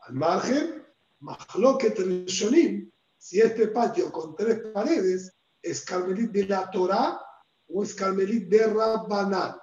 [0.00, 0.84] Al margen,
[1.20, 5.32] Mahloket Rishonim, si este patio con tres paredes
[5.62, 7.20] es Carmelit de la Torah
[7.68, 9.56] o es Carmelit de Rabbanán.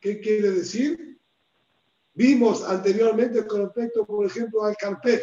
[0.00, 1.20] ¿Qué quiere decir?
[2.14, 5.22] Vimos anteriormente con respecto, por ejemplo, al Carpef.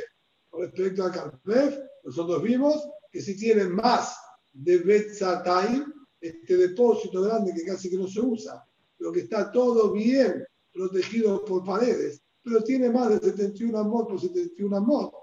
[0.58, 4.18] Respecto al Carpef, nosotros vimos que si tienen más
[4.54, 5.86] de Betzatayim,
[6.22, 8.66] este depósito grande que casi que no se usa,
[8.98, 14.20] pero que está todo bien protegido por paredes, pero tiene más de 71 amot por
[14.20, 15.14] 71 amot,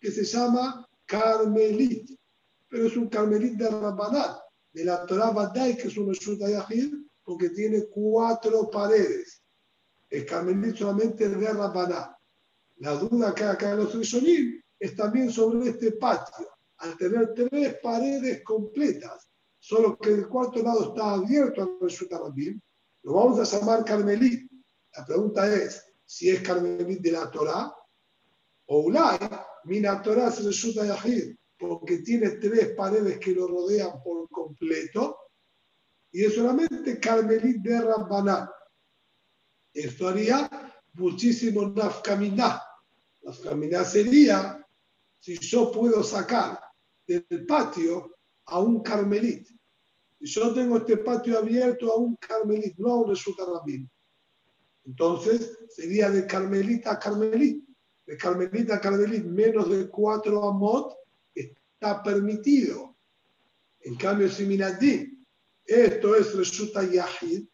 [0.00, 2.10] que se llama Carmelit,
[2.68, 4.40] pero es un Carmelit de Rabbanat,
[4.72, 9.42] de la Torah Badai, que es un Yahid, porque tiene cuatro paredes.
[10.10, 12.16] El Carmelit solamente es de Rabbanat.
[12.78, 16.48] La duda que acá en los Rishonim es también sobre este patio.
[16.78, 22.18] Al tener tres paredes completas, solo que el cuarto lado está abierto al resulta
[23.04, 24.50] lo vamos a llamar Carmelit
[24.96, 27.72] la pregunta es si es Carmelit de la Torah
[28.66, 29.18] o Ulay,
[29.64, 35.16] Mina Torah se resulta Yahid, porque tiene tres paredes que lo rodean por completo.
[36.10, 38.50] y es solamente Carmelit de Rabbaná.
[39.72, 40.50] Esto haría
[40.94, 42.60] muchísimo nafkaminá.
[43.22, 44.61] Nafkaminá sería
[45.22, 46.58] si yo puedo sacar
[47.06, 48.16] del patio
[48.46, 49.46] a un carmelit.
[50.18, 53.88] Si yo tengo este patio abierto a un carmelit, no a un resulta rabín.
[54.84, 57.64] Entonces sería de carmelita a carmelit.
[58.04, 60.92] De carmelita a carmelit menos de cuatro amot
[61.32, 62.96] está permitido.
[63.82, 65.24] En cambio, si minadí,
[65.64, 67.46] esto es resulta yahid,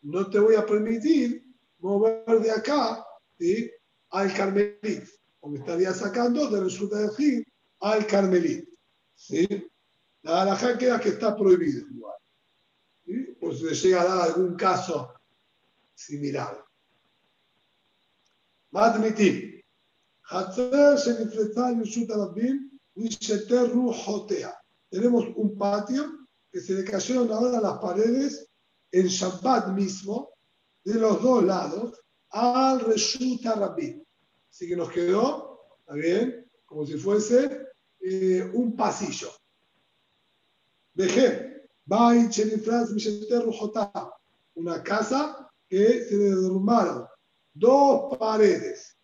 [0.00, 1.44] no te voy a permitir
[1.78, 3.04] mover de acá
[3.38, 3.70] ¿sí?
[4.08, 7.44] al carmelit porque estaría sacando de resulta decir
[7.80, 8.70] al carmelita.
[9.16, 9.44] ¿sí?
[10.22, 12.14] La alhaja queda que está prohibido igual.
[13.04, 13.36] ¿sí?
[13.40, 15.12] Por si le llega a dar algún caso
[15.96, 16.64] similar.
[18.70, 19.60] Matmitim.
[24.90, 28.48] Tenemos un patio que se le cayeron ahora las paredes
[28.92, 30.30] en Shabbat mismo,
[30.84, 34.06] de los dos lados, al Reshuta Rabin.
[34.52, 36.46] Así que nos quedó, ¿está bien?
[36.66, 37.68] Como si fuese
[38.00, 39.30] eh, un pasillo.
[40.92, 41.68] Veje,
[44.54, 47.06] una casa que se derrumbaron
[47.54, 48.94] dos paredes.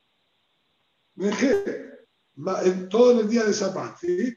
[1.17, 4.35] En todo el día de Shabbat, ¿sí?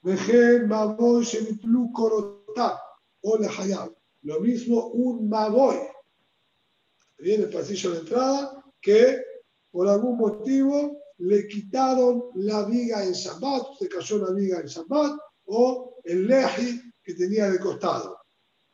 [0.00, 2.80] Veje, Maboy, Shenitlu, Korotá,
[3.20, 3.94] o Hayab.
[4.22, 5.76] Lo mismo un Maboy.
[7.18, 9.27] Viene el pasillo de entrada que
[9.70, 15.18] por algún motivo le quitaron la viga en Shabbat, se cayó la viga en Shabbat,
[15.46, 18.18] o el leji que tenía de costado.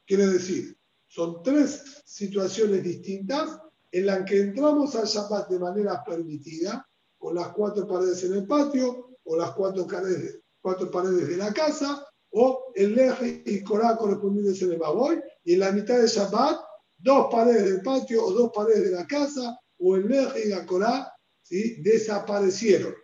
[0.07, 0.77] Quiere decir,
[1.07, 3.59] son tres situaciones distintas
[3.91, 6.87] en las que entramos al Shabbat de manera permitida,
[7.17, 11.53] con las cuatro paredes en el patio, o las cuatro paredes, cuatro paredes de la
[11.53, 16.09] casa, o el leje y Corá correspondientes en el Baboy, y en la mitad de
[16.09, 16.61] Shabbat,
[16.99, 20.67] dos paredes del patio o dos paredes de la casa, o el leje y la
[20.67, 21.13] Corá
[21.43, 21.83] ¿sí?
[21.83, 22.95] desaparecieron.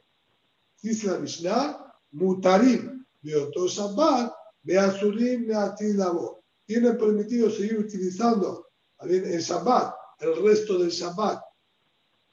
[0.82, 6.42] Dice la Mishnah, Mutarim de otro Shabbat, Beazurim Beatilabo.
[6.64, 8.68] Tienen permitido seguir utilizando
[9.00, 11.42] el Shabbat, el resto del Shabbat,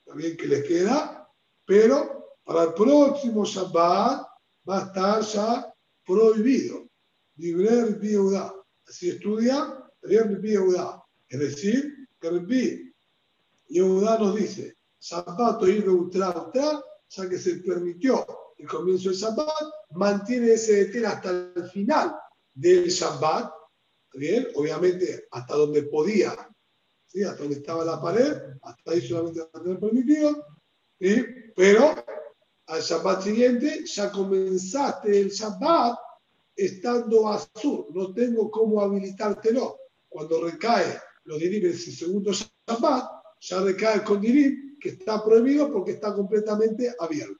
[0.05, 1.29] también que les queda,
[1.65, 4.25] pero para el próximo Shabbat
[4.67, 5.73] va a estar ya
[6.05, 6.87] prohibido.
[7.35, 8.53] Librer Biudá.
[8.87, 11.03] Así estudia Librer Biudá.
[11.27, 12.31] Es decir, que
[13.69, 16.51] Yehuda nos dice, Shabbat o ultra
[17.09, 18.25] ya que se permitió
[18.57, 22.15] el comienzo del Shabbat, mantiene ese detel hasta el final
[22.53, 23.51] del Shabbat,
[24.13, 24.47] ¿bien?
[24.55, 26.35] Obviamente hasta donde podía,
[27.05, 27.23] ¿sí?
[27.23, 30.45] hasta donde estaba la pared, hasta ahí solamente tener permitido,
[30.99, 31.25] ¿sí?
[31.55, 31.95] pero
[32.67, 35.97] al Shabbat siguiente ya comenzaste el Shabbat
[36.55, 39.77] estando azul, no tengo cómo habilitártelo.
[40.09, 43.16] Cuando recae los diribes el segundo Shabbat,
[44.05, 47.39] con dirib que está prohibido porque está completamente abierto.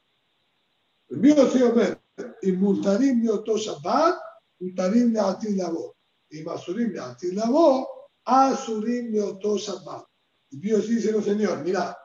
[1.09, 2.01] El mío se llama
[2.41, 4.19] y mutarim de otro Shabbat,
[4.59, 5.95] mutarim de atil labo.
[6.29, 10.05] Y masurim de atil labo, asurim de otro Shabbat.
[10.51, 11.97] El mío sí dice, no señor, mira,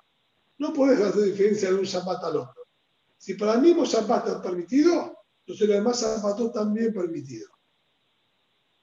[0.59, 2.63] no puedes hacer diferencia de un Shabbat al otro.
[3.19, 7.49] Si para el mismo Shabbat es permitido, entonces los demás Shabbatot también permitido.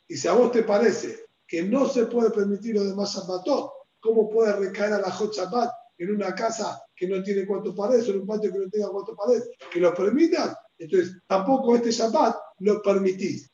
[0.07, 4.29] Y si a vos te parece que no se puede permitir los demás Shabbatot, ¿cómo
[4.29, 8.11] puede recaer a la Hot Shabbat en una casa que no tiene cuatro paredes, o
[8.11, 10.55] en un patio que no tenga cuatro paredes, que lo permitas?
[10.77, 13.51] Entonces, tampoco este Shabbat lo permitís.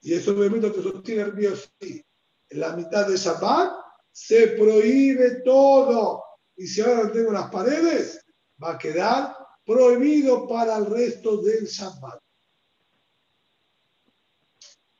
[0.00, 2.04] Y eso obviamente te sostiene el mío sí.
[2.48, 3.72] En la mitad de Shabbat
[4.12, 6.22] se prohíbe todo.
[6.56, 8.24] Y si ahora no tengo las paredes,
[8.62, 12.20] va a quedar prohibido para el resto del Shabbat.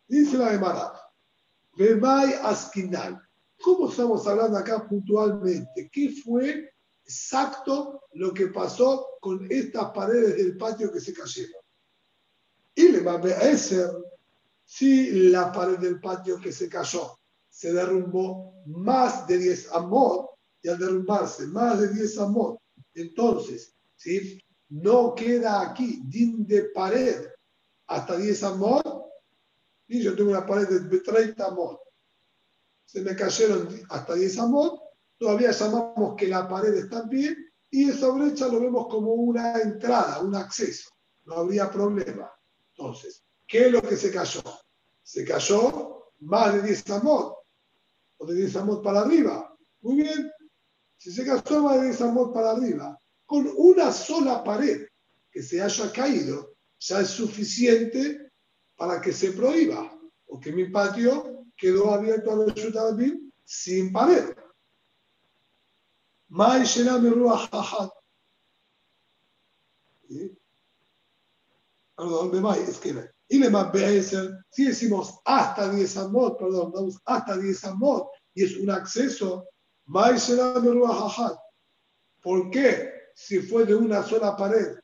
[0.08, 0.92] Dice la Gemara,
[1.76, 3.25] Bemay Askinal.
[3.66, 5.90] ¿Cómo estamos hablando acá puntualmente?
[5.90, 11.60] ¿Qué fue exacto lo que pasó con estas paredes del patio que se cayeron?
[12.76, 13.90] Y le va a ser
[14.64, 20.30] si la pared del patio que se cayó se derrumbó más de 10 amot,
[20.62, 22.60] y al derrumbarse más de 10 amot,
[22.94, 24.40] entonces, ¿sí?
[24.68, 27.26] no queda aquí din de pared
[27.88, 29.06] hasta 10 amot,
[29.88, 31.80] y yo tengo una pared de 30 amot,
[32.86, 34.80] se me cayeron hasta 10 amot,
[35.18, 37.36] todavía llamamos que la pared está en pie,
[37.70, 40.90] y esa brecha lo vemos como una entrada, un acceso,
[41.24, 42.30] no habría problema.
[42.70, 44.42] Entonces, ¿qué es lo que se cayó?
[45.02, 47.34] Se cayó más de 10 amot,
[48.18, 49.54] o de 10 amot para arriba.
[49.80, 50.30] Muy bien,
[50.96, 54.86] si se cayó más de 10 amot para arriba, con una sola pared
[55.30, 58.30] que se haya caído, ya es suficiente
[58.76, 64.36] para que se prohíba, porque mi patio quedó abierto a los Yutabim sin pared.
[66.28, 67.48] Mai Shenam Ruach.
[70.08, 70.36] ¿Sí?
[71.96, 73.72] Perdón, Bemai, es que y le más
[74.50, 79.48] si decimos hasta 10 amot, perdón, hasta 10 amot, y es un acceso,
[79.86, 81.36] Mai Shenam Ruach Ahad.
[82.22, 82.92] ¿Por qué?
[83.14, 84.78] Si fue de una sola pared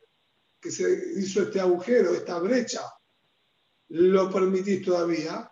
[0.61, 0.85] que se
[1.17, 2.83] hizo este agujero, esta brecha,
[3.89, 5.52] lo permitís todavía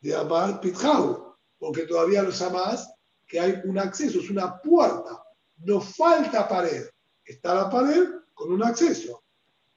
[0.00, 2.90] de amar Pitjau, porque todavía lo llamás
[3.26, 5.22] que hay un acceso, es una puerta,
[5.58, 6.86] no falta pared,
[7.24, 9.22] está la pared con un acceso.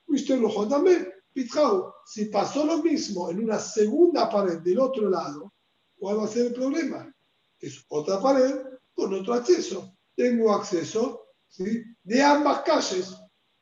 [0.07, 5.53] Usted lo también, Pitjau, si pasó lo mismo en una segunda pared del otro lado,
[5.97, 7.13] ¿cuál va a ser el problema?
[7.59, 8.55] Es otra pared
[8.93, 9.95] con otro acceso.
[10.15, 11.83] Tengo acceso ¿sí?
[12.03, 13.15] de ambas calles.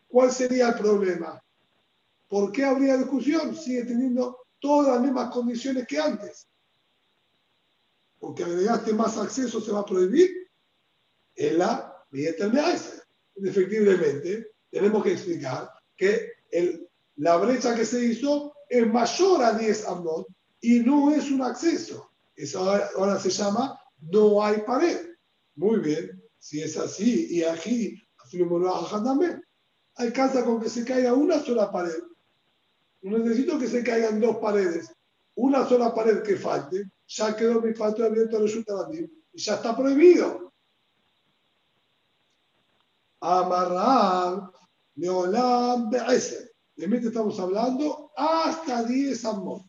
[0.07, 1.41] ¿Cuál sería el problema?
[2.27, 3.55] ¿Por qué habría discusión?
[3.55, 6.47] Sigue teniendo todas las mismas condiciones que antes.
[8.19, 10.29] Porque agregaste más acceso, se va a prohibir.
[11.35, 13.03] En la esa.
[13.35, 16.33] Efectivamente, tenemos que explicar que
[17.15, 20.27] la brecha que se hizo es mayor a 10 amot
[20.61, 22.11] y no es un acceso.
[22.35, 25.09] Eso ahora, se llama no hay pared.
[25.55, 28.01] Muy bien, si es así, y aquí,
[29.03, 29.43] también,
[29.95, 32.01] alcanza con que se caiga una sola pared
[33.01, 34.91] necesito que se caigan dos paredes.
[35.35, 39.75] Una sola pared que falte, ya quedó mi patio abierto a los y ya está
[39.75, 40.53] prohibido.
[43.21, 44.51] Amarrar,
[44.95, 46.51] Neolam, Be'eser.
[46.75, 49.65] De estamos hablando hasta 10 amot.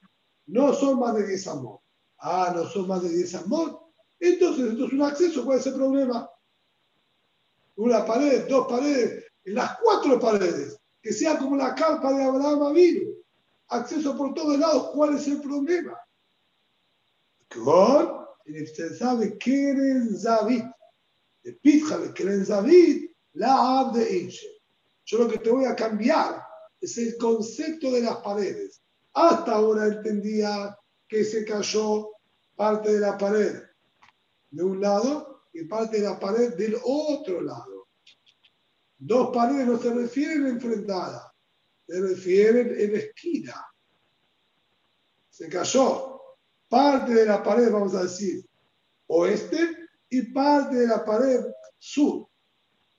[0.47, 1.81] No son más de 10 amot.
[2.19, 3.81] Ah, no son más de 10 amot.
[4.19, 6.29] Entonces, entonces un acceso, ¿cuál es el problema?
[7.77, 13.10] Una pared, dos paredes, las cuatro paredes, que sea como la carpa de Abraham vino
[13.71, 14.91] acceso por todos lados.
[14.93, 15.99] ¿Cuál es el problema?
[17.53, 20.65] Con el sabe Keren David,
[21.43, 24.47] de Pitja de Keren David, la Ab de Inche.
[25.05, 26.43] Yo lo que te voy a cambiar
[26.81, 28.83] es el concepto de las paredes.
[29.13, 30.77] Hasta ahora entendía
[31.09, 32.11] que se cayó
[32.55, 33.63] parte de la pared
[34.51, 37.89] de un lado y parte de la pared del otro lado.
[38.99, 41.30] Dos paredes no se refieren enfrentadas
[41.91, 43.67] se refieren en esquina.
[45.29, 46.21] Se cayó
[46.69, 48.47] parte de la pared, vamos a decir,
[49.09, 51.41] oeste y parte de la pared
[51.79, 52.29] sur.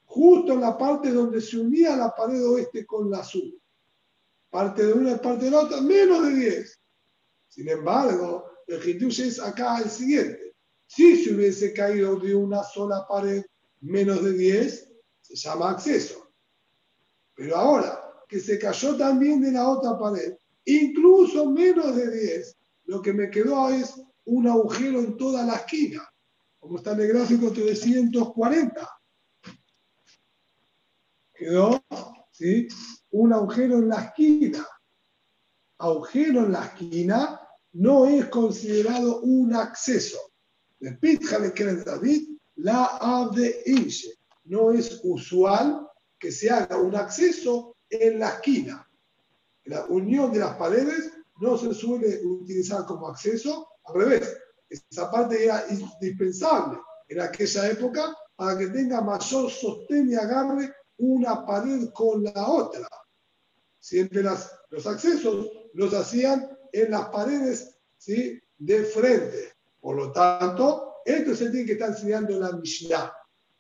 [0.04, 3.50] Justo en la parte donde se unía la pared oeste con la sur.
[4.50, 6.82] Parte de una y parte de la otra, menos de 10.
[7.48, 10.54] Sin embargo, el Hindush es acá el siguiente.
[10.86, 13.42] Si se hubiese caído de una sola pared
[13.80, 16.34] menos de 10, se llama acceso.
[17.34, 18.01] Pero ahora,
[18.32, 23.30] que se cayó también de la otra pared, incluso menos de 10, lo que me
[23.30, 26.02] quedó es un agujero en toda la esquina,
[26.58, 28.90] como está en el gráfico 340.
[31.34, 31.84] Quedó
[32.32, 32.70] ¿sí?
[33.10, 34.66] un agujero en la esquina.
[35.80, 37.42] Agujero en la esquina
[37.74, 40.18] no es considerado un acceso.
[40.80, 40.98] De
[41.54, 44.14] que David, la Abde Inche.
[44.46, 45.86] No es usual
[46.18, 48.88] que se haga un acceso en la esquina.
[49.66, 54.38] La unión de las paredes no se suele utilizar como acceso, al revés.
[54.70, 61.46] Esa parte era indispensable en aquella época para que tenga mayor sostén y agarre una
[61.46, 62.88] pared con la otra.
[63.80, 68.40] Siempre las, los accesos los hacían en las paredes ¿sí?
[68.58, 69.54] de frente.
[69.80, 73.12] Por lo tanto, esto se tiene que estar enseñando la Mishnah.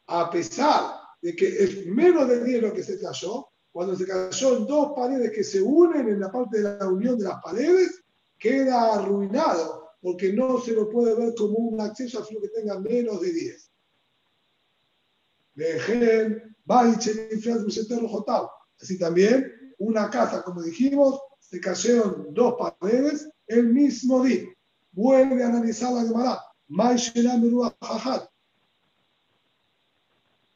[0.08, 4.92] A pesar de que es menos del hielo que se cayó, cuando se cayó dos
[4.96, 8.04] paredes que se unen en la parte de la unión de las paredes,
[8.38, 13.22] queda arruinado, porque no se lo puede ver como un acceso a que tenga menos
[13.22, 13.72] de 10.
[18.82, 24.46] Así también, una casa, como dijimos, se cayeron dos paredes el mismo día.
[24.92, 26.42] Vuelve a analizar la Gemara.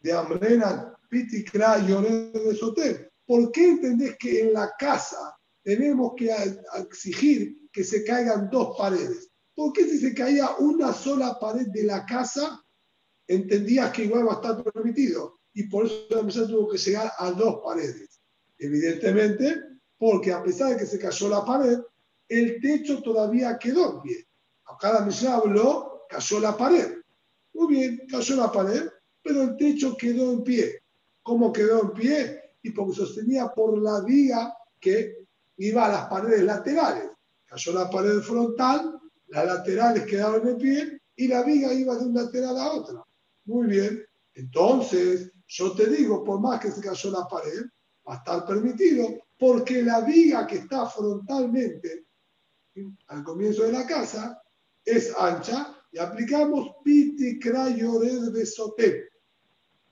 [0.01, 3.11] De Amrenan Pitikra de Soter.
[3.26, 6.32] ¿Por qué entendés que en la casa tenemos que
[6.76, 9.30] exigir que se caigan dos paredes?
[9.56, 12.61] ¿Por qué si se caía una sola pared de la casa,
[13.27, 15.40] entendías que igual va a estar permitido?
[15.53, 18.22] Y por eso la mesa tuvo que llegar a dos paredes.
[18.57, 19.56] Evidentemente,
[19.98, 21.80] porque a pesar de que se cayó la pared,
[22.27, 24.27] el techo todavía quedó en pie.
[24.65, 26.98] Acá la mesa habló, cayó la pared.
[27.53, 28.90] Muy bien, cayó la pared,
[29.23, 30.82] pero el techo quedó en pie.
[31.26, 32.53] ¿Cómo quedó en pie?
[32.61, 35.26] Y porque sostenía por la vía que
[35.57, 37.10] iba a las paredes laterales.
[37.47, 38.99] Cayó la pared frontal,
[39.30, 43.03] las laterales quedaron en pie y la viga iba de un lateral a otra.
[43.45, 44.06] Muy bien.
[44.35, 47.64] Entonces, yo te digo, por más que se cayó la pared,
[48.07, 49.07] va a estar permitido,
[49.39, 52.06] porque la viga que está frontalmente
[53.07, 54.39] al comienzo de la casa
[54.84, 58.93] es ancha y aplicamos piti crayored de sotem.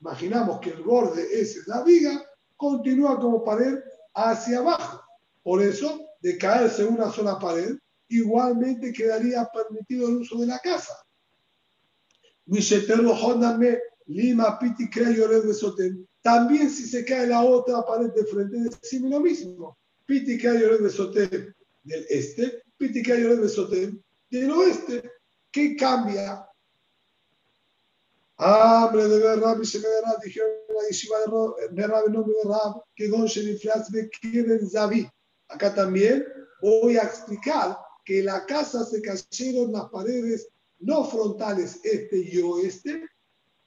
[0.04, 2.22] Imaginamos que el borde es la viga,
[2.58, 3.80] continúa como pared
[4.14, 5.02] hacia abajo.
[5.42, 7.78] Por eso, de caerse una sola pared,
[8.10, 10.94] igualmente quedaría permitido el uso de la casa.
[14.08, 16.06] Lima, Piti, de.
[16.22, 19.78] También si se cae la otra pared de frente, decimos lo mismo.
[20.06, 25.10] Piti, de Sotem del este, Piti, de Sotem del oeste.
[25.50, 26.46] ¿Qué cambia?
[28.38, 32.34] Hambre de ver Rab y se me da dijeron la yeshiva de Rab, el nombre
[32.44, 35.08] de Rab, que Gonchen y Flasbe quieren Zavi.
[35.50, 36.26] Acá también
[36.62, 40.48] voy a explicar que en la casa se cayeron las paredes
[40.80, 43.08] no frontales este y oeste,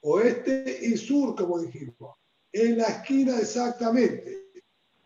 [0.01, 2.17] oeste y sur, como dijimos,
[2.51, 4.51] en la esquina exactamente.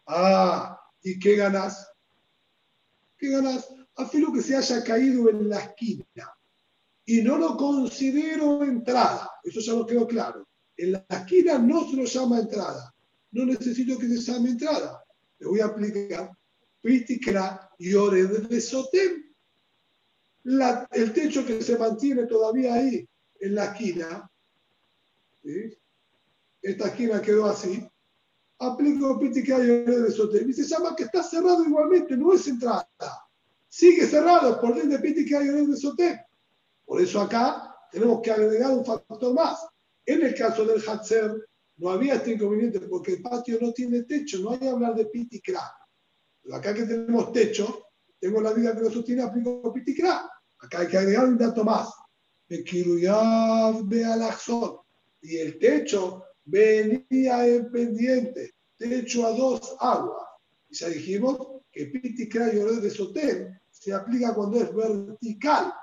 [0.07, 1.87] Ah, ¿y qué ganas?
[3.17, 3.69] ¿Qué ganas?
[3.95, 6.05] Afilo que se haya caído en la esquina
[7.11, 10.47] y no lo considero entrada, eso ya lo quedó claro.
[10.77, 12.95] En la esquina no se lo llama entrada,
[13.31, 15.03] no necesito que se llame entrada.
[15.39, 16.31] Le voy a aplicar
[16.81, 19.25] Pitikra y Ored de Sotem
[20.91, 23.05] el techo que se mantiene todavía ahí
[23.41, 24.31] en la esquina,
[26.61, 27.85] esta esquina quedó así,
[28.59, 30.49] aplico Pitica y de Sotel.
[30.49, 32.87] Y se llama que está cerrado igualmente, no es entrada.
[33.67, 36.17] Sigue cerrado por dentro de Pitica y de Sotel.
[36.91, 39.65] Por eso acá tenemos que agregar un factor más.
[40.05, 41.47] En el caso del Hatzer,
[41.77, 45.05] no había este inconveniente porque el patio no tiene techo, no hay que hablar de
[45.05, 45.73] piticra.
[46.51, 47.87] Acá que tenemos techo,
[48.19, 50.29] tengo la vida que lo sostiene, aplico piticra.
[50.59, 51.93] Acá hay que agregar un dato más.
[52.49, 52.57] Y
[55.37, 60.27] el techo venía en pendiente, techo a dos aguas.
[60.67, 65.73] Y ya dijimos que piticra y de sotel se aplica cuando es vertical.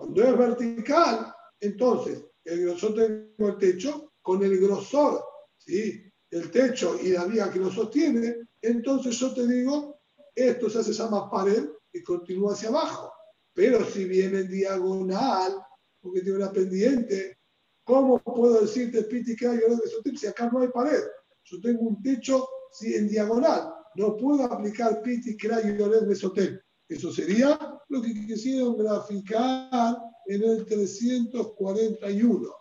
[0.00, 5.22] Cuando es vertical, entonces el grosor tengo el techo con el grosor
[5.58, 6.10] ¿sí?
[6.30, 10.00] el techo y la vía que lo sostiene, entonces yo te digo,
[10.34, 13.12] esto se llama pared y continúa hacia abajo.
[13.52, 15.56] Pero si viene en diagonal,
[16.00, 17.36] porque tiene una pendiente,
[17.84, 21.02] ¿cómo puedo decirte piti que hay de si acá no hay pared?
[21.44, 23.70] Yo tengo un techo sí, en diagonal.
[23.96, 26.58] No puedo aplicar piti que hay de sotel.
[26.88, 32.54] Eso sería lo que quisieron graficar en el 341.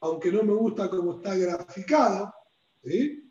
[0.00, 2.32] Aunque no me gusta cómo está graficado,
[2.84, 3.24] ¿sí?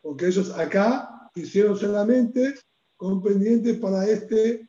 [0.00, 2.54] porque ellos acá hicieron solamente
[2.96, 4.68] con pendiente para este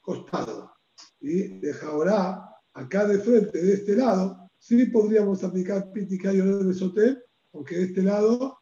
[0.00, 0.72] costado.
[1.20, 2.42] Y Jaorá,
[2.74, 7.22] acá de frente, de este lado, sí podríamos aplicar Pitica y de Sotel,
[7.52, 8.58] aunque de este lado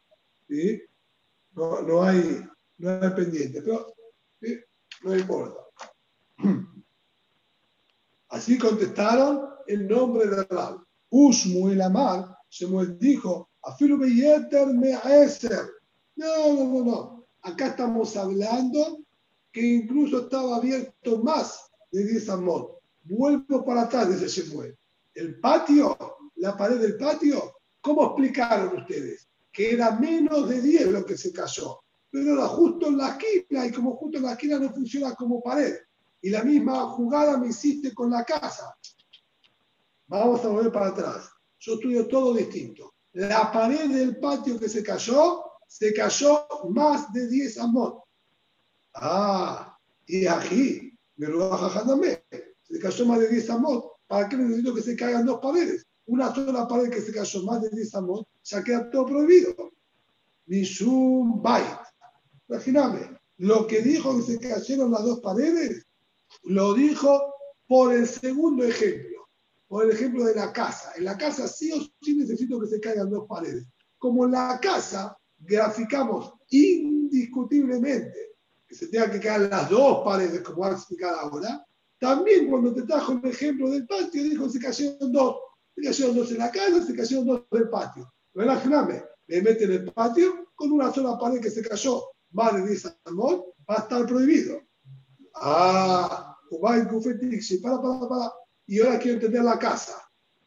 [1.53, 2.45] no, hay,
[2.77, 3.61] pendiente,
[5.03, 5.59] no importa.
[8.29, 10.83] Así contestaron el nombre de Rab.
[11.09, 13.49] Ushmu el Amar, Shemuel dijo,
[16.15, 17.27] No, no, no, no.
[17.41, 18.99] Acá estamos hablando
[19.51, 22.79] que incluso estaba abierto más de 10 amot.
[23.03, 24.77] Vuelvo para atrás, dice Shemuel.
[25.13, 25.97] El patio,
[26.35, 29.27] la pared del patio, ¿cómo explicaron ustedes?
[29.51, 31.80] Que era menos de 10 lo que se cayó,
[32.11, 35.41] pero era justo en la esquina y como justo en la esquina no funciona como
[35.41, 35.75] pared.
[36.21, 38.75] Y la misma jugada me hiciste con la casa.
[40.07, 41.29] Vamos a volver para atrás.
[41.59, 42.93] Yo estudio todo distinto.
[43.13, 48.03] La pared del patio que se cayó se cayó más de 10 amot.
[48.93, 52.21] Ah, y aquí, me lo también.
[52.63, 53.85] Se cayó más de 10 amot.
[54.05, 55.87] ¿Para qué necesito que se caigan dos paredes?
[56.07, 59.71] Una sola pared que se cayó más de 10 amot, ya queda todo prohibido.
[60.47, 61.90] Mishum Bait.
[62.51, 65.87] Imagíname, lo que dijo que se cayeron las dos paredes,
[66.43, 67.33] lo dijo
[67.65, 69.25] por el segundo ejemplo,
[69.69, 70.91] por el ejemplo de la casa.
[70.97, 73.65] En la casa sí o sí necesito que se caigan dos paredes.
[73.97, 78.33] Como en la casa graficamos indiscutiblemente
[78.67, 81.65] que se tenga que caer las dos paredes, como va a explicar ahora,
[81.99, 85.37] también cuando te trajo el ejemplo del patio, dijo se cayeron dos.
[85.73, 88.13] Se cayeron dos en la casa, se cayeron dos en el patio.
[88.33, 92.97] Relájame, le meten el patio con una sola pared que se cayó más de 10
[93.05, 94.61] amor, va a estar prohibido.
[95.35, 98.33] Ah, para, para, para.
[98.67, 99.97] Y ahora quiero entender la casa.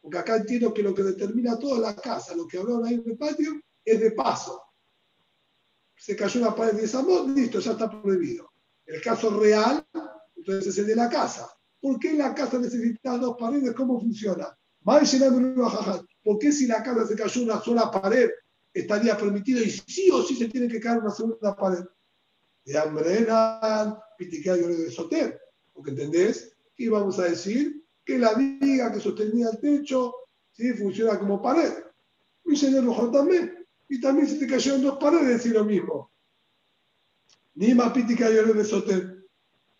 [0.01, 2.35] Porque acá entiendo que lo que determina todo es la casa.
[2.35, 4.65] Lo que hablaron ahí en el patio es de paso
[5.97, 8.51] se cayó una pared de esa listo, ya está prohibido.
[8.85, 9.83] El caso real,
[10.35, 11.49] entonces es el de la casa.
[11.81, 13.73] ¿Por qué la casa necesita dos paredes?
[13.73, 14.55] ¿Cómo funciona?
[14.83, 18.29] ¿Por qué si la casa se cayó una sola pared
[18.75, 21.85] estaría permitido y sí o sí se tiene que caer una segunda pared?
[22.65, 25.39] De Ambrenan, Piticayo de Soter.
[25.73, 30.13] Porque entendés que íbamos a decir que la viga que sostenía el techo
[30.51, 30.73] ¿sí?
[30.73, 31.71] funciona como pared.
[32.45, 32.71] Y se
[33.11, 33.65] también.
[33.87, 36.11] Y también se te cayeron dos paredes y lo mismo.
[37.55, 39.25] Ni más Piticayo de Soter.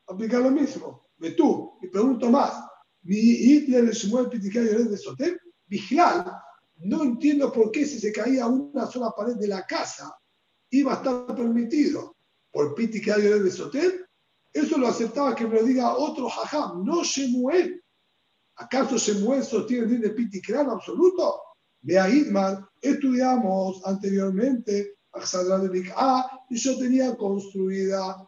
[0.07, 1.09] Aplica lo mismo.
[1.17, 1.77] Ve tú.
[1.81, 2.63] Y pregunto más.
[3.03, 5.39] Mi Hitler Shmuel Piticayo de Soter.
[5.67, 6.31] Vigilal.
[6.77, 10.15] No entiendo por qué si se caía una sola pared de la casa
[10.69, 12.15] iba a estar permitido
[12.51, 14.05] por Piticayo de Soter
[14.55, 17.83] eso lo aceptaba que me lo diga otro jajam, no Shemuel.
[18.55, 21.41] ¿Acaso Shemuel sostiene de Pitikran absoluto?
[21.81, 28.25] De Hitman, estudiamos anteriormente a y yo tenía construida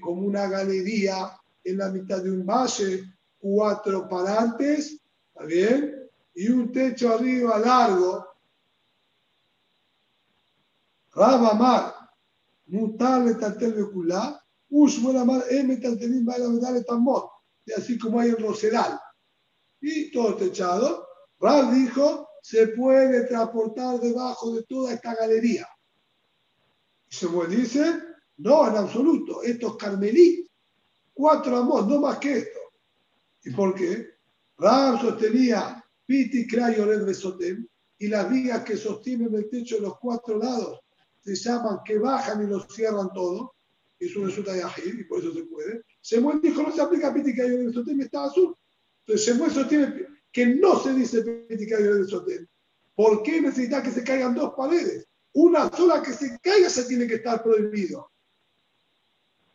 [0.00, 1.32] como una galería
[1.64, 3.02] en la mitad de un valle,
[3.36, 4.96] cuatro parantes,
[5.34, 6.03] ¿está?
[6.34, 8.26] Y un techo arriba largo.
[11.12, 11.94] Rabamar,
[12.66, 14.44] Mutar Tatel Bekulá,
[17.66, 19.00] y así como hay en Rosedal.
[19.80, 21.06] Y todo techado.
[21.38, 25.68] Rab dijo, se puede transportar debajo de toda esta galería.
[27.08, 28.02] Y Samuel dice,
[28.38, 30.50] no, en absoluto, esto es Carmelí.
[31.12, 32.58] Cuatro amos, no más que esto.
[33.44, 34.08] ¿Y por qué?
[34.58, 37.66] Rab sostenía Piti Crayolet Besotem
[37.98, 40.80] y las vigas que sostienen el techo de los cuatro lados
[41.20, 43.54] se llaman que bajan y los cierran todo
[43.98, 45.82] es un resulta de Ajil y por eso se puede.
[46.00, 48.54] Semuel dijo, no se aplica Piticayo del Sotem, está azul.
[49.00, 52.46] Entonces Semuel sostiene que no se dice Piticayo del Sotem.
[52.94, 55.06] ¿Por qué necesita que se caigan dos paredes?
[55.32, 58.10] Una sola que se caiga se tiene que estar prohibido.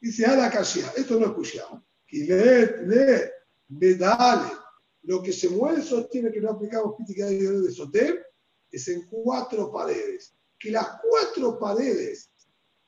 [0.02, 1.64] Dice, a la esto no es cushia.
[2.08, 3.32] Y le, le,
[3.70, 4.50] me dale.
[5.04, 8.18] Lo que Semuel sostiene que no aplicamos Piticayo del Sotem
[8.72, 10.36] es en cuatro paredes.
[10.60, 12.30] Que las cuatro paredes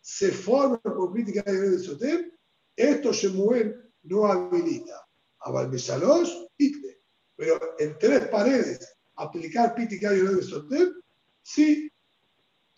[0.02, 2.32] se forma por crítica de Soter,
[2.76, 5.08] esto Shemuel no habilita.
[5.44, 6.48] A Balbesalosh,
[7.36, 10.92] Pero en tres paredes, aplicar Pítica de Soter,
[11.42, 11.92] sí,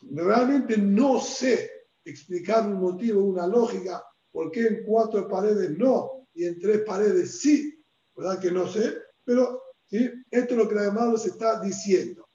[0.02, 1.70] realmente no sé
[2.06, 7.40] explicar un motivo, una lógica, por qué en cuatro paredes no y en tres paredes
[7.40, 7.84] sí,
[8.16, 8.98] ¿verdad que no sé?
[9.26, 12.28] Pero esto es lo que además nos está diciendo,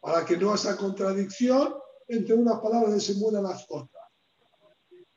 [0.00, 1.74] para que no haya contradicción
[2.08, 4.04] entre unas palabras de Shemuel a las otras.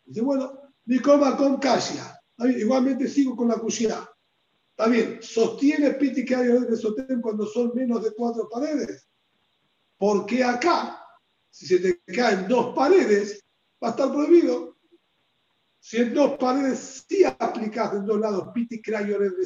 [0.04, 2.20] Dice, bueno, mi coma con Kasia.
[2.40, 4.10] Igualmente sigo con la cuchilla.
[4.72, 9.08] Está bien, sostiene Piti que hay de Sotén cuando son menos de cuatro paredes.
[9.98, 11.06] Porque acá,
[11.50, 13.44] si se te caen dos paredes,
[13.84, 14.78] va a estar prohibido.
[15.80, 19.46] Si en dos paredes sí aplicas en dos lados Piti Crayores de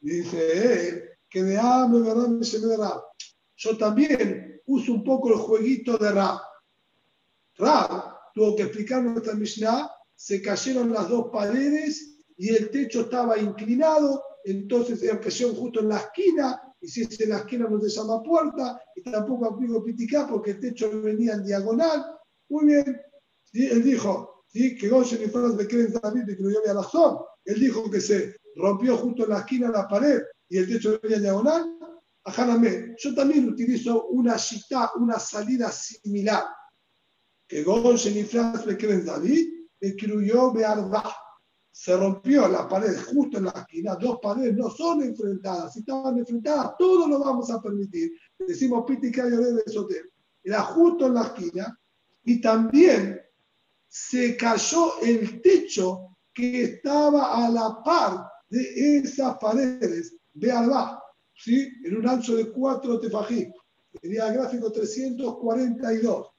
[0.00, 0.22] Sotén.
[0.22, 3.02] Dice él, que de hambre, verdad, se me da
[3.56, 6.40] Yo también uso un poco el jueguito de rap.
[7.56, 13.38] Rap tuvo que explicar nuestra Mishnah, se cayeron las dos paredes y el techo estaba
[13.38, 17.78] inclinado, entonces se cayó justo en la esquina, y si es en la esquina no
[17.80, 22.06] se llama puerta, y tampoco aplico piticá porque el techo venía en diagonal.
[22.48, 23.00] Muy bien,
[23.52, 24.76] él dijo ¿sí?
[24.76, 27.20] que Goshen y Franz de creen también que lo a la zona.
[27.44, 31.16] Él dijo que se rompió justo en la esquina la pared y el techo venía
[31.16, 31.78] en diagonal.
[32.24, 36.44] Ajáname, yo también utilizo una shita, una salida similar
[37.50, 39.48] que Goshen y Franz creen David,
[39.80, 41.02] escribió Bearda.
[41.72, 46.16] Se rompió la pared justo en la esquina, dos paredes no son enfrentadas, si estaban
[46.18, 48.12] enfrentadas, todo lo vamos a permitir.
[48.38, 50.10] Decimos Pitica y de Soter.
[50.44, 51.76] Era justo en la esquina
[52.22, 53.20] y también
[53.88, 61.02] se cayó el techo que estaba a la par de esas paredes de Alba,
[61.34, 61.68] ¿sí?
[61.84, 63.52] en un ancho de 4 tefají.
[64.00, 66.30] Tenía gráfico 342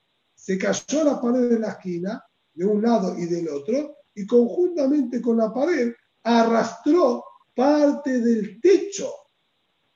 [0.41, 2.23] se cayó la pared de la esquina,
[2.55, 5.93] de un lado y del otro, y conjuntamente con la pared
[6.23, 7.23] arrastró
[7.55, 9.13] parte del techo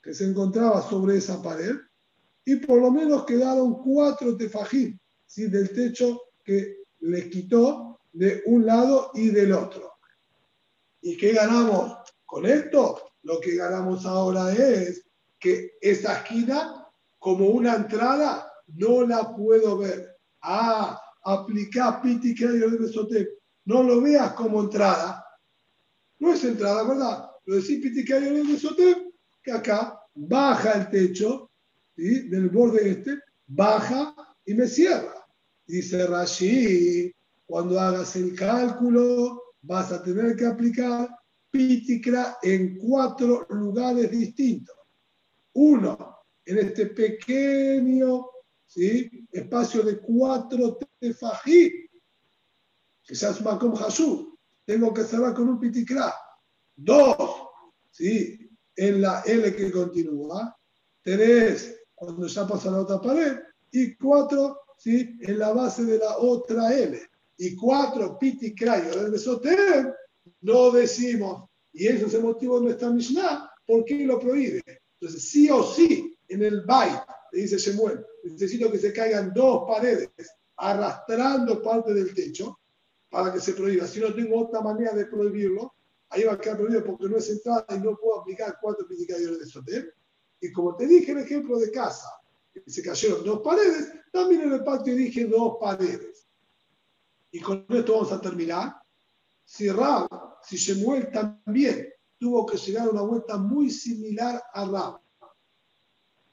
[0.03, 1.75] que se encontraba sobre esa pared,
[2.45, 5.47] y por lo menos quedaron cuatro tefajín ¿sí?
[5.47, 9.93] del techo que les quitó de un lado y del otro.
[11.01, 13.11] ¿Y qué ganamos con esto?
[13.23, 15.05] Lo que ganamos ahora es
[15.39, 16.87] que esa esquina,
[17.19, 20.15] como una entrada, no la puedo ver
[20.47, 23.27] Ah, aplicar Piti de Sotep.
[23.65, 25.25] No lo veas como entrada.
[26.19, 27.31] No es entrada, ¿verdad?
[27.45, 28.97] Lo decís Piti de Sotep,
[29.41, 31.49] que acá baja el techo
[31.95, 34.15] del borde este, baja
[34.45, 35.25] y me cierra.
[35.65, 37.14] Dice Rashi,
[37.45, 41.09] cuando hagas el cálculo vas a tener que aplicar
[41.49, 44.75] Pitikra en cuatro lugares distintos.
[45.53, 48.25] Uno, en este pequeño
[49.31, 51.89] espacio de cuatro tefají,
[53.07, 54.37] llama Makom Hashub.
[54.65, 56.13] Tengo que cerrar con un Pitikra.
[56.75, 57.15] Dos,
[57.91, 58.49] ¿sí?
[58.75, 60.57] en la L que continúa.
[61.01, 63.37] Tres, cuando ya pasa la otra pared.
[63.71, 65.17] Y cuatro, ¿sí?
[65.21, 66.99] en la base de la otra L.
[67.37, 69.91] Y cuatro, Pitikra y el Besotem,
[70.41, 74.63] no decimos, y eso es el motivo de nuestra Mishnah, ¿por qué lo prohíbe?
[74.99, 77.01] Entonces, sí o sí, en el Bait,
[77.31, 80.09] dice Shemuel, necesito que se caigan dos paredes
[80.57, 82.59] arrastrando parte del techo
[83.09, 83.87] para que se prohíba.
[83.87, 85.73] Si no tengo otra manera de prohibirlo,
[86.09, 89.39] ahí va a quedar prohibido porque no es entrada y no puedo aplicar cuatro indicadores
[89.39, 89.93] de soter.
[90.39, 92.07] Y como te dije el ejemplo de casa,
[92.53, 96.14] que se cayeron dos paredes, también en el patio dije dos paredes.
[97.35, 98.77] Y con esto vamos a terminar.
[99.43, 100.07] Si Rab,
[100.41, 105.01] si Shemuel también tuvo que llegar a una vuelta muy similar a Rab,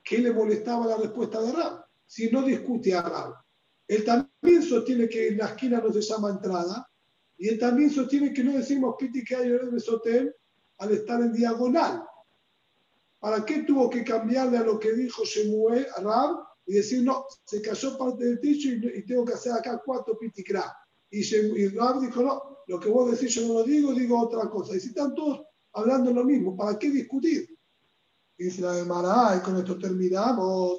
[0.04, 1.86] ¿qué le molestaba la respuesta de Rab?
[2.06, 3.34] Si no discute a Rab.
[3.88, 6.88] Él también sostiene que en la esquina no se llama entrada,
[7.36, 10.32] y él también sostiene que no decimos Piti que hay en Sotel
[10.78, 12.04] al estar en diagonal.
[13.18, 17.60] ¿Para qué tuvo que cambiarle a lo que dijo Shemuel Rab y decir, no, se
[17.60, 20.72] cayó parte del techo y, tengo que hacer acá cuatro pitikra?
[21.12, 24.48] Y, y Rab dijo, no, lo que vos decís yo no lo digo, digo otra
[24.48, 24.74] cosa.
[24.74, 25.42] Y si están todos
[25.74, 27.56] hablando lo mismo, ¿para qué discutir?
[28.38, 30.78] Y dice la de y con esto terminamos.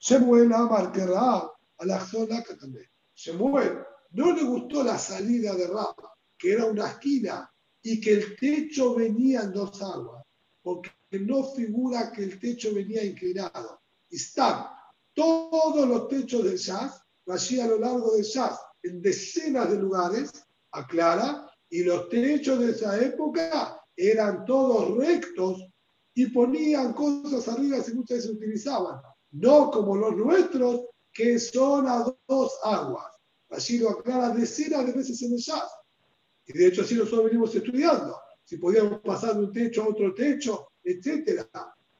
[0.00, 2.86] Shemuel Amar que a la zona que también.
[3.14, 3.78] Shemuel
[4.12, 5.94] no le gustó la salida de Rab,
[6.36, 7.50] que era una esquina
[7.82, 10.24] y que el techo venía en dos aguas,
[10.62, 13.80] porque no figura que el techo venía inclinado.
[14.10, 14.66] Están
[15.14, 20.32] todos los techos del Shaz, allí a lo largo del Shaz, en decenas de lugares,
[20.72, 25.64] aclara, y los techos de esa época eran todos rectos
[26.14, 29.00] y ponían cosas arriba si muchas veces utilizaban,
[29.32, 33.06] no como los nuestros, que son a dos aguas.
[33.50, 35.70] Así lo aclara decenas de veces en el Shaz.
[36.46, 38.16] Y de hecho así nosotros venimos estudiando.
[38.44, 41.48] Si podíamos pasar de un techo a otro techo, etcétera.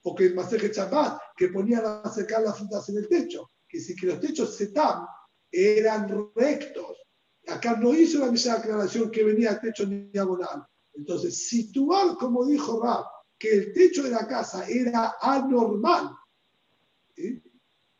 [0.03, 3.51] O que el Maseje Chabat, que ponían a secar las frutas en el techo.
[3.69, 5.07] Que si que los techos Setam
[5.51, 6.97] eran rectos.
[7.49, 10.67] Acá no hizo la misma aclaración que venía el techo diagonal.
[10.95, 13.05] Entonces, situar, como dijo Rab,
[13.39, 16.11] que el techo de la casa era anormal,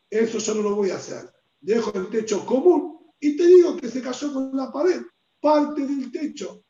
[0.09, 1.33] eso yo no lo voy a hacer.
[1.61, 5.03] Dejo el techo común y te digo que se cayó con la pared,
[5.41, 6.65] parte del techo.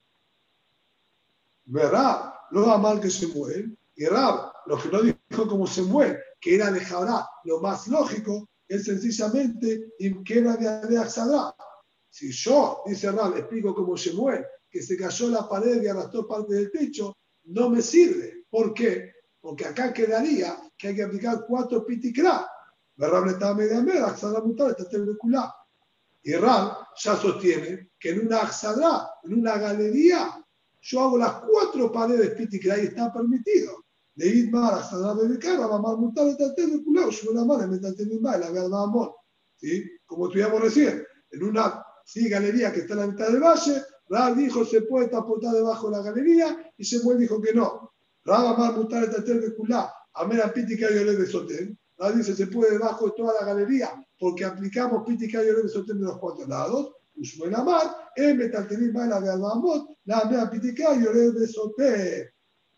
[1.65, 2.35] ¿Verdad?
[2.51, 3.71] Lo va mal que se muere.
[3.95, 6.81] Y Rab, lo que no dijo como se muere, que era de
[7.45, 9.95] lo más lógico, es sencillamente
[10.25, 11.55] que era de Aleaxadá.
[12.09, 16.27] Si yo, dice Rab, explico cómo se muere, que se cayó la pared y arrastró
[16.27, 18.45] parte del techo, no me sirve.
[18.49, 19.13] ¿Por qué?
[19.41, 21.85] Porque acá quedaría que hay que aplicar cuatro.
[22.97, 24.85] Rab le está media media, Axadá mutar, está
[26.23, 30.45] y Rab ya sostiene que en una axadra, en una galería,
[30.83, 33.85] yo hago las cuatro paredes pitikra y está permitido.
[34.15, 38.85] De Idmar, axadra de Becara, Mamar Mutar, Tatel, de Kuleo, Shmuel Amar, Metal la verdad
[38.85, 39.15] amor.
[39.57, 39.85] ¿Sí?
[40.07, 42.29] Como estudiamos recién, en una ¿sí?
[42.29, 45.97] galería que está en la mitad del valle, Rab dijo se puede tapotar debajo de
[45.97, 47.93] la galería y Shemuel dijo que no.
[48.25, 51.79] Rab Amar Mutar, Tatel, de Kulá, Amera Pitikra y Ole de Sotel.
[51.97, 56.19] Rab dice se puede debajo de toda la galería porque aplicamos Pitica y de los
[56.19, 56.93] cuatro lados.
[57.17, 62.27] Ushmuel Amar, en Metaltenim Baila de Albamot, la Mea Pitica y de Sotem.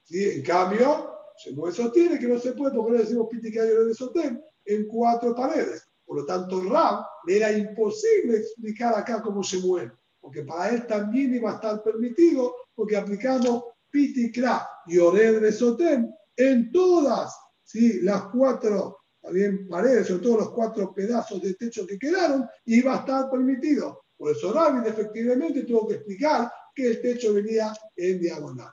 [0.05, 0.31] ¿Sí?
[0.31, 1.12] En cambio,
[1.43, 5.35] se sostiene que no se puede porque no decimos Pitica y de Sotem en cuatro
[5.35, 5.89] paredes.
[6.05, 10.87] Por lo tanto, Ram le era imposible explicar acá cómo se mueve, porque para él
[10.87, 18.01] también iba a estar permitido, porque aplicamos Pitikra y Ored de Sotem en todas ¿sí?
[18.03, 22.99] las cuatro también paredes, sobre todo los cuatro pedazos de techo que quedaron, iba a
[22.99, 24.05] estar permitido.
[24.17, 28.73] Por eso David efectivamente tuvo que explicar que el techo venía en diagonal.